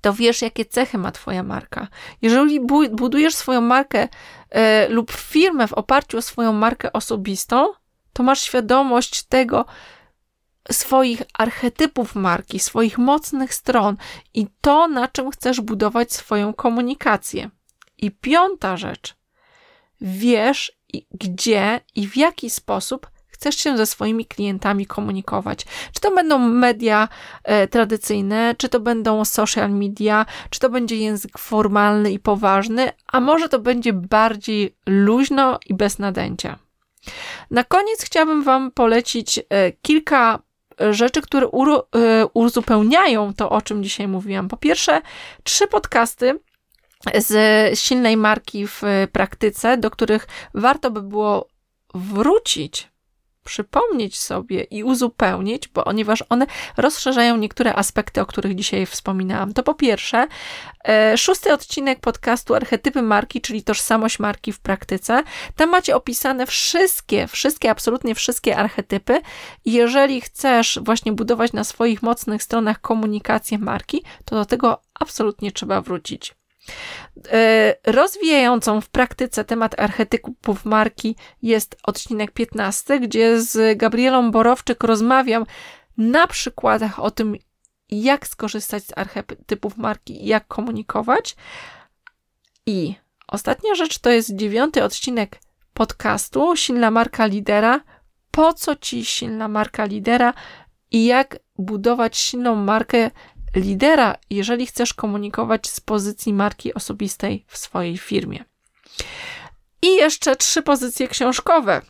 to 0.00 0.12
wiesz, 0.12 0.42
jakie 0.42 0.64
cechy 0.64 0.98
ma 0.98 1.12
Twoja 1.12 1.42
marka. 1.42 1.88
Jeżeli 2.22 2.60
budujesz 2.92 3.34
swoją 3.34 3.60
markę 3.60 4.08
e, 4.50 4.88
lub 4.88 5.12
firmę 5.12 5.68
w 5.68 5.72
oparciu 5.72 6.18
o 6.18 6.22
swoją 6.22 6.52
markę 6.52 6.92
osobistą, 6.92 7.68
to 8.12 8.22
masz 8.22 8.40
świadomość 8.40 9.22
tego, 9.22 9.64
swoich 10.70 11.22
archetypów 11.34 12.14
marki, 12.14 12.58
swoich 12.58 12.98
mocnych 12.98 13.54
stron 13.54 13.96
i 14.34 14.46
to, 14.60 14.88
na 14.88 15.08
czym 15.08 15.30
chcesz 15.30 15.60
budować 15.60 16.12
swoją 16.12 16.54
komunikację. 16.54 17.50
I 17.98 18.10
piąta 18.10 18.76
rzecz, 18.76 19.16
wiesz, 20.00 20.72
gdzie 21.10 21.80
i 21.94 22.08
w 22.08 22.16
jaki 22.16 22.50
sposób 22.50 23.10
chcesz 23.36 23.56
się 23.56 23.76
ze 23.76 23.86
swoimi 23.86 24.26
klientami 24.26 24.86
komunikować. 24.86 25.64
Czy 25.92 26.00
to 26.00 26.14
będą 26.14 26.38
media 26.38 27.08
e, 27.44 27.68
tradycyjne, 27.68 28.54
czy 28.58 28.68
to 28.68 28.80
będą 28.80 29.24
social 29.24 29.70
media, 29.70 30.26
czy 30.50 30.60
to 30.60 30.70
będzie 30.70 30.96
język 30.96 31.38
formalny 31.38 32.12
i 32.12 32.18
poważny, 32.18 32.90
a 33.12 33.20
może 33.20 33.48
to 33.48 33.58
będzie 33.58 33.92
bardziej 33.92 34.76
luźno 34.86 35.58
i 35.66 35.74
bez 35.74 35.98
nadęcia. 35.98 36.58
Na 37.50 37.64
koniec 37.64 38.04
chciałabym 38.04 38.42
Wam 38.42 38.70
polecić 38.70 39.38
e, 39.38 39.72
kilka 39.82 40.38
rzeczy, 40.90 41.22
które 41.22 41.46
e, 41.46 41.50
uzupełniają 42.34 43.34
to, 43.34 43.50
o 43.50 43.62
czym 43.62 43.82
dzisiaj 43.82 44.08
mówiłam. 44.08 44.48
Po 44.48 44.56
pierwsze, 44.56 45.02
trzy 45.42 45.66
podcasty 45.66 46.40
z 47.14 47.78
silnej 47.78 48.16
marki 48.16 48.66
w 48.66 48.82
praktyce, 49.12 49.76
do 49.76 49.90
których 49.90 50.26
warto 50.54 50.90
by 50.90 51.02
było 51.02 51.48
wrócić 51.94 52.88
przypomnieć 53.46 54.18
sobie 54.18 54.62
i 54.62 54.84
uzupełnić, 54.84 55.68
bo 55.68 55.82
ponieważ 55.82 56.24
one 56.28 56.46
rozszerzają 56.76 57.36
niektóre 57.36 57.74
aspekty, 57.74 58.20
o 58.20 58.26
których 58.26 58.54
dzisiaj 58.54 58.86
wspominałam. 58.86 59.52
To 59.52 59.62
po 59.62 59.74
pierwsze, 59.74 60.26
e, 60.88 61.18
szósty 61.18 61.52
odcinek 61.52 62.00
podcastu 62.00 62.54
Archetypy 62.54 63.02
Marki, 63.02 63.40
czyli 63.40 63.62
tożsamość 63.62 64.18
marki 64.18 64.52
w 64.52 64.60
praktyce. 64.60 65.22
Tam 65.56 65.70
macie 65.70 65.96
opisane 65.96 66.46
wszystkie, 66.46 67.26
wszystkie, 67.26 67.70
absolutnie 67.70 68.14
wszystkie 68.14 68.56
archetypy. 68.56 69.20
Jeżeli 69.64 70.20
chcesz 70.20 70.78
właśnie 70.82 71.12
budować 71.12 71.52
na 71.52 71.64
swoich 71.64 72.02
mocnych 72.02 72.42
stronach 72.42 72.80
komunikację 72.80 73.58
marki, 73.58 74.02
to 74.24 74.36
do 74.36 74.44
tego 74.44 74.82
absolutnie 75.00 75.52
trzeba 75.52 75.80
wrócić. 75.80 76.35
E, 77.32 77.74
rozwijającą 77.86 78.80
w 78.80 78.88
praktyce 78.88 79.44
temat 79.44 79.80
archetypów 79.80 80.64
marki 80.64 81.16
jest 81.42 81.76
odcinek 81.82 82.30
15, 82.30 83.00
gdzie 83.00 83.40
z 83.40 83.78
Gabrielą 83.78 84.30
Borowczyk 84.30 84.84
rozmawiam 84.84 85.46
na 85.98 86.26
przykładach 86.26 87.00
o 87.00 87.10
tym, 87.10 87.36
jak 87.90 88.26
skorzystać 88.26 88.84
z 88.84 88.98
archetypów 88.98 89.76
marki 89.76 90.26
jak 90.26 90.48
komunikować. 90.48 91.36
I 92.66 92.94
ostatnia 93.28 93.74
rzecz 93.74 93.98
to 93.98 94.10
jest 94.10 94.36
dziewiąty 94.36 94.84
odcinek 94.84 95.40
podcastu 95.74 96.56
Silna 96.56 96.90
marka 96.90 97.26
lidera. 97.26 97.80
Po 98.30 98.52
co 98.52 98.76
ci 98.76 99.04
silna 99.04 99.48
marka 99.48 99.84
lidera 99.84 100.34
i 100.90 101.04
jak 101.04 101.38
budować 101.58 102.16
silną 102.16 102.54
markę 102.54 103.10
lidera, 103.56 104.14
jeżeli 104.30 104.66
chcesz 104.66 104.94
komunikować 104.94 105.68
z 105.70 105.80
pozycji 105.80 106.32
marki 106.32 106.74
osobistej 106.74 107.44
w 107.48 107.58
swojej 107.58 107.98
firmie. 107.98 108.44
I 109.82 109.94
jeszcze 109.94 110.36
trzy 110.36 110.62
pozycje 110.62 111.08
książkowe, 111.08 111.82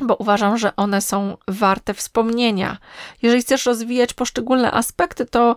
bo 0.00 0.16
uważam, 0.16 0.58
że 0.58 0.76
one 0.76 1.00
są 1.00 1.36
warte 1.48 1.94
wspomnienia. 1.94 2.78
Jeżeli 3.22 3.42
chcesz 3.42 3.66
rozwijać 3.66 4.14
poszczególne 4.14 4.72
aspekty, 4.72 5.26
to 5.26 5.56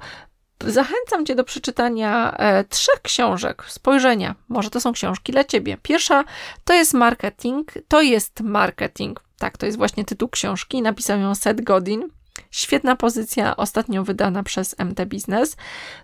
zachęcam 0.65 1.25
Cię 1.25 1.35
do 1.35 1.43
przeczytania 1.43 2.37
e, 2.37 2.63
trzech 2.63 3.01
książek, 3.01 3.63
spojrzenia. 3.67 4.35
Może 4.49 4.69
to 4.69 4.81
są 4.81 4.93
książki 4.93 5.31
dla 5.31 5.43
Ciebie. 5.43 5.77
Pierwsza 5.81 6.23
to 6.65 6.73
jest 6.73 6.93
marketing, 6.93 7.71
to 7.87 8.01
jest 8.01 8.41
marketing. 8.41 9.23
Tak, 9.37 9.57
to 9.57 9.65
jest 9.65 9.77
właśnie 9.77 10.05
tytuł 10.05 10.29
książki. 10.29 10.81
Napisał 10.81 11.19
ją 11.19 11.35
Seth 11.35 11.63
Godin. 11.63 12.09
Świetna 12.51 12.95
pozycja, 12.95 13.57
ostatnio 13.57 14.03
wydana 14.03 14.43
przez 14.43 14.75
MT 14.79 15.05
Business. 15.05 15.55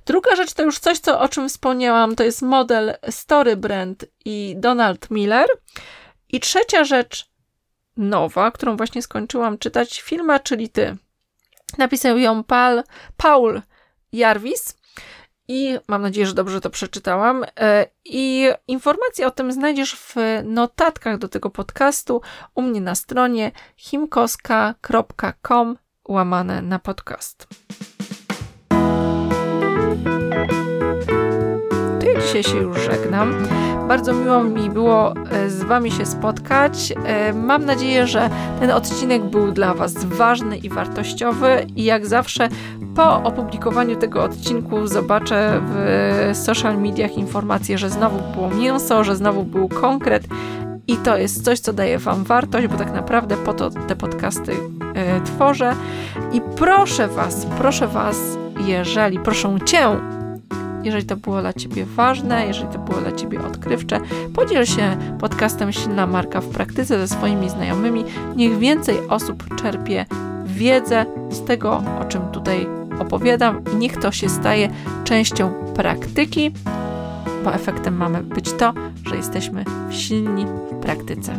Druga 0.05 0.35
rzecz 0.35 0.53
to 0.53 0.63
już 0.63 0.79
coś, 0.79 0.99
co, 0.99 1.19
o 1.19 1.29
czym 1.29 1.49
wspomniałam, 1.49 2.15
to 2.15 2.23
jest 2.23 2.41
model 2.41 2.93
Story 3.09 3.55
Brand 3.55 4.05
i 4.25 4.55
Donald 4.57 5.11
Miller. 5.11 5.47
I 6.29 6.39
trzecia 6.39 6.83
rzecz 6.83 7.29
nowa, 7.97 8.51
którą 8.51 8.77
właśnie 8.77 9.01
skończyłam 9.01 9.57
czytać, 9.57 10.01
filma, 10.01 10.39
czyli 10.39 10.69
ty. 10.69 10.97
Napisał 11.77 12.17
ją 12.17 12.43
Paul, 12.43 12.83
Paul 13.17 13.61
Jarvis 14.11 14.77
i 15.47 15.77
mam 15.87 16.01
nadzieję, 16.01 16.27
że 16.27 16.33
dobrze 16.33 16.61
to 16.61 16.69
przeczytałam. 16.69 17.45
E, 17.59 17.85
I 18.05 18.49
informacje 18.67 19.27
o 19.27 19.31
tym 19.31 19.51
znajdziesz 19.51 19.95
w 19.95 20.15
notatkach 20.43 21.17
do 21.17 21.27
tego 21.27 21.49
podcastu 21.49 22.21
u 22.55 22.61
mnie 22.61 22.81
na 22.81 22.95
stronie 22.95 23.51
himkoska.com 23.77 25.77
łamane 26.07 26.61
na 26.61 26.79
podcast. 26.79 27.47
To 31.99 32.05
ja 32.05 32.21
dzisiaj 32.21 32.43
się 32.43 32.57
już 32.57 32.79
żegnam. 32.79 33.33
Bardzo 33.87 34.13
miło 34.13 34.43
mi 34.43 34.69
było 34.69 35.13
e, 35.31 35.49
z 35.49 35.63
Wami 35.63 35.91
się 35.91 36.05
spotkać. 36.05 36.93
E, 37.05 37.33
mam 37.33 37.65
nadzieję, 37.65 38.07
że 38.07 38.29
ten 38.59 38.71
odcinek 38.71 39.23
był 39.23 39.51
dla 39.51 39.73
Was 39.73 40.05
ważny 40.05 40.57
i 40.57 40.69
wartościowy. 40.69 41.67
I 41.75 41.83
jak 41.83 42.05
zawsze, 42.05 42.49
po 42.95 43.23
opublikowaniu 43.23 43.95
tego 43.95 44.23
odcinku 44.23 44.87
zobaczę 44.87 45.61
w 45.63 46.31
social 46.33 46.81
mediach 46.81 47.17
informację, 47.17 47.77
że 47.77 47.89
znowu 47.89 48.33
było 48.33 48.49
mięso, 48.49 49.03
że 49.03 49.15
znowu 49.15 49.43
był 49.43 49.69
konkret 49.69 50.23
i 50.87 50.97
to 50.97 51.17
jest 51.17 51.45
coś, 51.45 51.59
co 51.59 51.73
daje 51.73 51.99
Wam 51.99 52.23
wartość, 52.23 52.67
bo 52.67 52.77
tak 52.77 52.93
naprawdę 52.93 53.37
po 53.37 53.53
to 53.53 53.69
te 53.69 53.95
podcasty 53.95 54.51
y, 54.51 54.57
tworzę. 55.25 55.75
I 56.31 56.41
proszę 56.55 57.07
Was, 57.07 57.47
proszę 57.57 57.87
Was, 57.87 58.17
jeżeli, 58.67 59.19
proszę 59.19 59.55
Cię, 59.65 59.87
jeżeli 60.83 61.05
to 61.05 61.15
było 61.15 61.41
dla 61.41 61.53
Ciebie 61.53 61.85
ważne, 61.85 62.47
jeżeli 62.47 62.73
to 62.73 62.79
było 62.79 63.01
dla 63.01 63.11
Ciebie 63.11 63.41
odkrywcze, 63.45 63.99
podziel 64.35 64.65
się 64.65 64.97
podcastem 65.19 65.71
Silna 65.71 66.07
Marka 66.07 66.41
w 66.41 66.47
praktyce 66.47 66.99
ze 66.99 67.07
swoimi 67.07 67.49
znajomymi. 67.49 68.05
Niech 68.35 68.57
więcej 68.57 69.07
osób 69.09 69.55
czerpie 69.55 70.05
wiedzę 70.45 71.05
z 71.29 71.45
tego, 71.45 71.83
o 72.01 72.05
czym 72.05 72.21
tutaj 72.21 72.67
opowiadam 72.99 73.61
i 73.73 73.75
niech 73.75 73.97
to 73.97 74.11
się 74.11 74.29
staje 74.29 74.69
częścią 75.03 75.53
praktyki, 75.75 76.51
bo 77.47 77.53
efektem 77.53 77.97
mamy 77.97 78.23
być 78.23 78.53
to, 78.53 78.73
że 79.05 79.15
jesteśmy 79.15 79.63
silni 79.89 80.45
w 80.45 80.79
praktyce. 80.81 81.35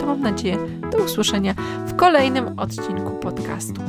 To 0.00 0.06
mam 0.06 0.20
nadzieję 0.20 0.58
do 0.92 0.98
usłyszenia 0.98 1.54
w 1.86 1.96
kolejnym 1.96 2.58
odcinku 2.58 3.10
podcastu. 3.10 3.80